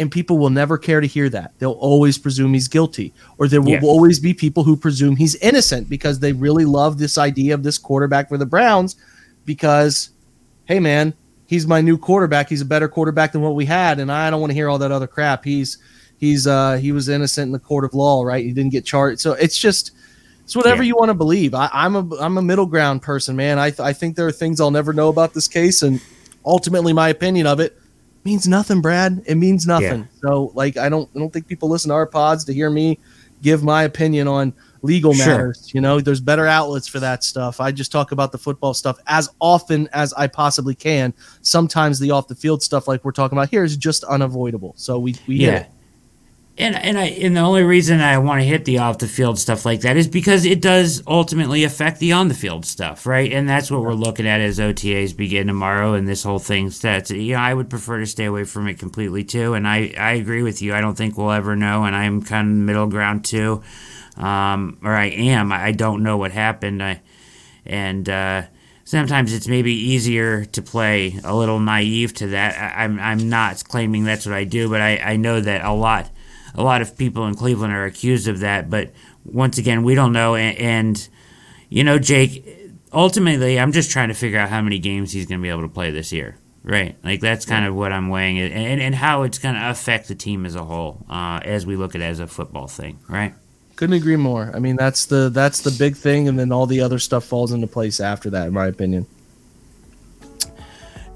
and 0.00 0.12
people 0.12 0.38
will 0.38 0.50
never 0.50 0.78
care 0.78 1.00
to 1.00 1.08
hear 1.08 1.28
that. 1.28 1.52
They'll 1.58 1.72
always 1.72 2.18
presume 2.18 2.54
he's 2.54 2.68
guilty, 2.68 3.12
or 3.36 3.48
there 3.48 3.60
will 3.60 3.70
Yeah. 3.72 3.80
always 3.82 4.20
be 4.20 4.32
people 4.32 4.62
who 4.62 4.76
presume 4.76 5.16
he's 5.16 5.34
innocent 5.36 5.88
because 5.90 6.20
they 6.20 6.32
really 6.32 6.64
love 6.64 6.98
this 6.98 7.18
idea 7.18 7.52
of 7.52 7.64
this 7.64 7.78
quarterback 7.78 8.28
for 8.28 8.38
the 8.38 8.46
Browns. 8.46 8.94
Because, 9.44 10.10
hey 10.66 10.78
man, 10.78 11.14
he's 11.46 11.66
my 11.66 11.80
new 11.80 11.98
quarterback. 11.98 12.48
He's 12.48 12.60
a 12.60 12.64
better 12.64 12.86
quarterback 12.86 13.32
than 13.32 13.40
what 13.40 13.56
we 13.56 13.64
had, 13.64 13.98
and 13.98 14.12
I 14.12 14.30
don't 14.30 14.40
want 14.40 14.50
to 14.50 14.54
hear 14.54 14.68
all 14.68 14.78
that 14.78 14.92
other 14.92 15.08
crap. 15.08 15.44
He's 15.44 15.78
he's 16.18 16.46
uh 16.46 16.76
he 16.76 16.92
was 16.92 17.08
innocent 17.08 17.46
in 17.46 17.52
the 17.52 17.58
court 17.58 17.84
of 17.84 17.92
law, 17.92 18.22
right? 18.22 18.44
He 18.44 18.52
didn't 18.52 18.70
get 18.72 18.84
charged, 18.84 19.20
so 19.20 19.32
it's 19.32 19.58
just 19.58 19.90
It's 20.48 20.56
whatever 20.56 20.82
Yeah. 20.82 20.88
you 20.88 20.96
want 20.96 21.10
to 21.10 21.14
believe. 21.14 21.52
I, 21.52 21.68
I'm 21.74 21.94
a 21.94 22.16
I'm 22.16 22.38
a 22.38 22.42
middle 22.42 22.64
ground 22.64 23.02
person, 23.02 23.36
man. 23.36 23.58
I 23.58 23.68
th- 23.68 23.80
I 23.80 23.92
think 23.92 24.16
there 24.16 24.26
are 24.26 24.32
things 24.32 24.62
I'll 24.62 24.70
never 24.70 24.94
know 24.94 25.10
about 25.10 25.34
this 25.34 25.46
case, 25.46 25.82
and 25.82 26.00
ultimately, 26.42 26.94
my 26.94 27.10
opinion 27.10 27.46
of 27.46 27.60
it 27.60 27.78
means 28.24 28.48
nothing, 28.48 28.80
Brad. 28.80 29.22
It 29.26 29.34
means 29.34 29.66
nothing. 29.66 30.08
So, 30.22 30.50
like, 30.54 30.78
I 30.78 30.88
don't 30.88 31.06
I 31.14 31.18
don't 31.18 31.30
think 31.30 31.48
people 31.48 31.68
listen 31.68 31.90
to 31.90 31.94
our 31.96 32.06
pods 32.06 32.44
to 32.46 32.54
hear 32.54 32.70
me 32.70 32.98
give 33.42 33.62
my 33.62 33.82
opinion 33.82 34.26
on 34.26 34.54
legal 34.80 35.12
Sure. 35.12 35.26
matters. 35.26 35.70
You 35.74 35.82
know, 35.82 36.00
there's 36.00 36.20
better 36.20 36.46
outlets 36.46 36.88
for 36.88 36.98
that 37.00 37.22
stuff. 37.24 37.60
I 37.60 37.70
just 37.70 37.92
talk 37.92 38.10
about 38.12 38.32
the 38.32 38.38
football 38.38 38.72
stuff 38.72 38.98
as 39.06 39.28
often 39.40 39.86
as 39.92 40.14
I 40.14 40.28
possibly 40.28 40.74
can. 40.74 41.12
Sometimes 41.42 41.98
the 41.98 42.10
off 42.12 42.26
the 42.26 42.34
field 42.34 42.62
stuff, 42.62 42.88
like 42.88 43.04
we're 43.04 43.12
talking 43.12 43.36
about 43.36 43.50
here, 43.50 43.64
is 43.64 43.76
just 43.76 44.02
unavoidable. 44.04 44.72
So 44.78 44.98
we 44.98 45.14
we 45.26 45.34
Yeah. 45.36 45.66
And 46.58 46.74
and 46.74 46.98
I 46.98 47.04
and 47.04 47.36
the 47.36 47.40
only 47.40 47.62
reason 47.62 48.00
I 48.00 48.18
want 48.18 48.40
to 48.40 48.44
hit 48.46 48.64
the 48.64 48.78
off 48.78 48.98
the 48.98 49.06
field 49.06 49.38
stuff 49.38 49.64
like 49.64 49.82
that 49.82 49.96
is 49.96 50.08
because 50.08 50.44
it 50.44 50.60
does 50.60 51.04
ultimately 51.06 51.62
affect 51.62 52.00
the 52.00 52.12
on 52.12 52.26
the 52.26 52.34
field 52.34 52.66
stuff, 52.66 53.06
right? 53.06 53.32
And 53.32 53.48
that's 53.48 53.70
what 53.70 53.82
we're 53.82 53.94
looking 53.94 54.26
at 54.26 54.40
as 54.40 54.58
OTAs 54.58 55.16
begin 55.16 55.46
tomorrow, 55.46 55.94
and 55.94 56.08
this 56.08 56.24
whole 56.24 56.40
thing 56.40 56.72
that's 56.82 57.12
you 57.12 57.34
know 57.34 57.40
I 57.40 57.54
would 57.54 57.70
prefer 57.70 58.00
to 58.00 58.06
stay 58.06 58.24
away 58.24 58.42
from 58.42 58.66
it 58.66 58.80
completely 58.80 59.22
too. 59.22 59.54
And 59.54 59.68
I 59.68 59.94
I 59.96 60.12
agree 60.14 60.42
with 60.42 60.60
you. 60.60 60.74
I 60.74 60.80
don't 60.80 60.96
think 60.96 61.16
we'll 61.16 61.30
ever 61.30 61.54
know, 61.54 61.84
and 61.84 61.94
I'm 61.94 62.22
kind 62.22 62.48
of 62.48 62.56
middle 62.56 62.88
ground 62.88 63.24
too, 63.24 63.62
um, 64.16 64.78
or 64.82 64.92
I 64.92 65.06
am. 65.06 65.52
I 65.52 65.70
don't 65.70 66.02
know 66.02 66.16
what 66.16 66.32
happened. 66.32 66.82
I 66.82 67.00
and. 67.64 68.08
uh 68.08 68.42
sometimes 68.84 69.34
it's 69.34 69.46
maybe 69.46 69.74
easier 69.74 70.46
to 70.46 70.62
play 70.62 71.20
a 71.22 71.36
little 71.36 71.60
naive 71.60 72.14
to 72.14 72.28
that. 72.28 72.56
I, 72.56 72.84
I'm 72.84 72.98
I'm 72.98 73.28
not 73.28 73.62
claiming 73.64 74.04
that's 74.04 74.24
what 74.24 74.34
I 74.34 74.44
do, 74.44 74.70
but 74.70 74.80
I, 74.80 74.96
I 74.96 75.16
know 75.16 75.42
that 75.42 75.62
a 75.62 75.72
lot 75.74 76.08
a 76.54 76.62
lot 76.62 76.82
of 76.82 76.96
people 76.96 77.26
in 77.26 77.34
Cleveland 77.34 77.72
are 77.72 77.84
accused 77.84 78.28
of 78.28 78.40
that. 78.40 78.70
But 78.70 78.92
once 79.24 79.58
again, 79.58 79.82
we 79.82 79.94
don't 79.94 80.12
know. 80.12 80.34
And, 80.34 80.58
and 80.58 81.08
you 81.68 81.84
know, 81.84 81.98
Jake, 81.98 82.72
ultimately, 82.92 83.58
I'm 83.58 83.72
just 83.72 83.90
trying 83.90 84.08
to 84.08 84.14
figure 84.14 84.38
out 84.38 84.48
how 84.48 84.62
many 84.62 84.78
games 84.78 85.12
he's 85.12 85.26
going 85.26 85.40
to 85.40 85.42
be 85.42 85.50
able 85.50 85.62
to 85.62 85.68
play 85.68 85.90
this 85.90 86.12
year. 86.12 86.36
Right, 86.64 86.96
like 87.02 87.20
that's 87.20 87.46
kind 87.46 87.64
of 87.64 87.74
what 87.74 87.92
I'm 87.92 88.10
weighing, 88.10 88.36
it, 88.36 88.52
and 88.52 88.78
and 88.78 88.94
how 88.94 89.22
it's 89.22 89.38
going 89.38 89.54
to 89.54 89.70
affect 89.70 90.08
the 90.08 90.14
team 90.14 90.44
as 90.44 90.54
a 90.54 90.62
whole, 90.62 91.06
uh, 91.08 91.40
as 91.42 91.64
we 91.64 91.76
look 91.76 91.94
at 91.94 92.02
it 92.02 92.04
as 92.04 92.20
a 92.20 92.26
football 92.26 92.66
thing, 92.66 92.98
right? 93.08 93.32
Couldn't 93.76 93.94
agree 93.94 94.16
more. 94.16 94.50
I 94.52 94.58
mean, 94.58 94.76
that's 94.76 95.06
the 95.06 95.30
that's 95.30 95.62
the 95.62 95.70
big 95.70 95.96
thing, 95.96 96.28
and 96.28 96.38
then 96.38 96.52
all 96.52 96.66
the 96.66 96.80
other 96.82 96.98
stuff 96.98 97.24
falls 97.24 97.52
into 97.52 97.68
place 97.68 98.00
after 98.00 98.28
that, 98.30 98.48
in 98.48 98.52
my 98.52 98.66
opinion. 98.66 99.06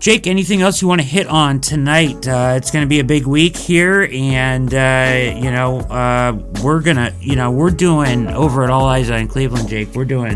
Jake, 0.02 0.26
anything 0.26 0.62
else 0.62 0.82
you 0.82 0.88
want 0.88 1.00
to 1.00 1.06
hit 1.06 1.28
on 1.28 1.60
tonight? 1.60 2.26
Uh, 2.26 2.54
it's 2.56 2.72
going 2.72 2.82
to 2.82 2.88
be 2.88 2.98
a 2.98 3.04
big 3.04 3.24
week 3.24 3.56
here, 3.56 4.08
and 4.12 4.74
uh, 4.74 5.32
you 5.36 5.48
know 5.48 5.78
uh, 5.82 6.36
we're 6.60 6.80
gonna, 6.80 7.14
you 7.20 7.36
know, 7.36 7.52
we're 7.52 7.70
doing 7.70 8.26
over 8.26 8.64
at 8.64 8.70
All 8.70 8.86
Eyes 8.86 9.12
on 9.12 9.28
Cleveland, 9.28 9.68
Jake. 9.68 9.94
We're 9.94 10.04
doing, 10.04 10.32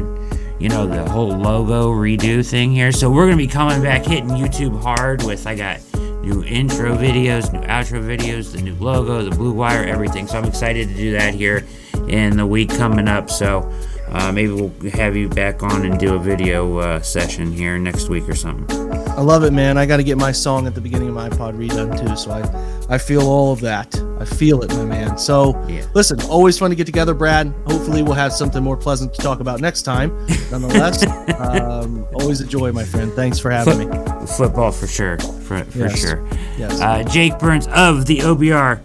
you 0.60 0.68
know, 0.68 0.86
the 0.86 1.10
whole 1.10 1.30
logo 1.30 1.90
redo 1.90 2.48
thing 2.48 2.70
here. 2.70 2.92
So 2.92 3.10
we're 3.10 3.24
gonna 3.24 3.38
be 3.38 3.48
coming 3.48 3.82
back 3.82 4.04
hitting 4.04 4.28
YouTube 4.28 4.80
hard 4.80 5.24
with. 5.24 5.48
I 5.48 5.56
got 5.56 5.80
new 6.22 6.44
intro 6.44 6.96
videos, 6.96 7.52
new 7.52 7.62
outro 7.62 8.00
videos, 8.00 8.52
the 8.52 8.62
new 8.62 8.76
logo, 8.76 9.28
the 9.28 9.34
blue 9.34 9.50
wire, 9.50 9.82
everything. 9.82 10.28
So 10.28 10.38
I'm 10.38 10.44
excited 10.44 10.90
to 10.90 10.94
do 10.94 11.10
that 11.14 11.34
here 11.34 11.66
in 12.06 12.36
the 12.36 12.46
week 12.46 12.68
coming 12.70 13.08
up. 13.08 13.30
So. 13.30 13.68
Uh, 14.08 14.32
maybe 14.32 14.52
we'll 14.52 14.72
have 14.92 15.16
you 15.16 15.28
back 15.28 15.62
on 15.62 15.84
and 15.84 15.98
do 15.98 16.14
a 16.14 16.18
video 16.18 16.78
uh, 16.78 17.00
session 17.02 17.52
here 17.52 17.76
next 17.78 18.08
week 18.08 18.28
or 18.28 18.34
something. 18.34 18.92
I 19.10 19.20
love 19.20 19.42
it, 19.44 19.52
man. 19.52 19.78
I 19.78 19.86
got 19.86 19.96
to 19.96 20.04
get 20.04 20.16
my 20.18 20.30
song 20.32 20.66
at 20.66 20.74
the 20.74 20.80
beginning 20.80 21.08
of 21.08 21.14
my 21.14 21.28
pod 21.28 21.54
redone 21.56 21.98
too, 21.98 22.14
so 22.16 22.30
I, 22.30 22.94
I 22.94 22.98
feel 22.98 23.22
all 23.22 23.52
of 23.52 23.60
that. 23.62 23.98
I 24.20 24.24
feel 24.24 24.62
it, 24.62 24.70
my 24.74 24.84
man. 24.84 25.18
So, 25.18 25.60
Yeah. 25.68 25.84
listen, 25.94 26.20
always 26.22 26.58
fun 26.58 26.70
to 26.70 26.76
get 26.76 26.84
together, 26.86 27.14
Brad. 27.14 27.52
Hopefully, 27.66 28.02
we'll 28.02 28.14
have 28.14 28.32
something 28.32 28.62
more 28.62 28.76
pleasant 28.76 29.12
to 29.14 29.22
talk 29.22 29.40
about 29.40 29.60
next 29.60 29.82
time. 29.82 30.10
Nonetheless, 30.50 31.04
um, 31.40 32.06
always 32.14 32.40
a 32.40 32.46
joy, 32.46 32.72
my 32.72 32.84
friend. 32.84 33.12
Thanks 33.12 33.38
for 33.38 33.50
having 33.50 33.78
me. 33.90 34.26
Football 34.36 34.70
for 34.72 34.86
sure, 34.86 35.18
for, 35.18 35.64
for 35.64 35.78
Yes. 35.78 35.98
sure. 36.00 36.26
Yes. 36.58 36.80
Uh, 36.80 37.02
Jake 37.04 37.38
Burns 37.38 37.66
of 37.68 38.06
the 38.06 38.18
OBR 38.18 38.80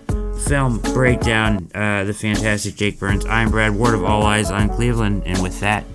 Film 0.48 0.80
Breakdown, 0.80 1.70
uh, 1.74 2.04
the 2.04 2.14
fantastic 2.14 2.76
Jake 2.76 3.00
Burns. 3.00 3.26
I'm 3.26 3.52
Brad 3.52 3.74
Ward 3.76 3.94
of 3.94 4.04
All 4.04 4.24
Eyes 4.24 4.52
on 4.52 4.70
Cleveland, 4.70 5.24
and 5.26 5.42
with 5.42 5.60
that, 5.62 5.86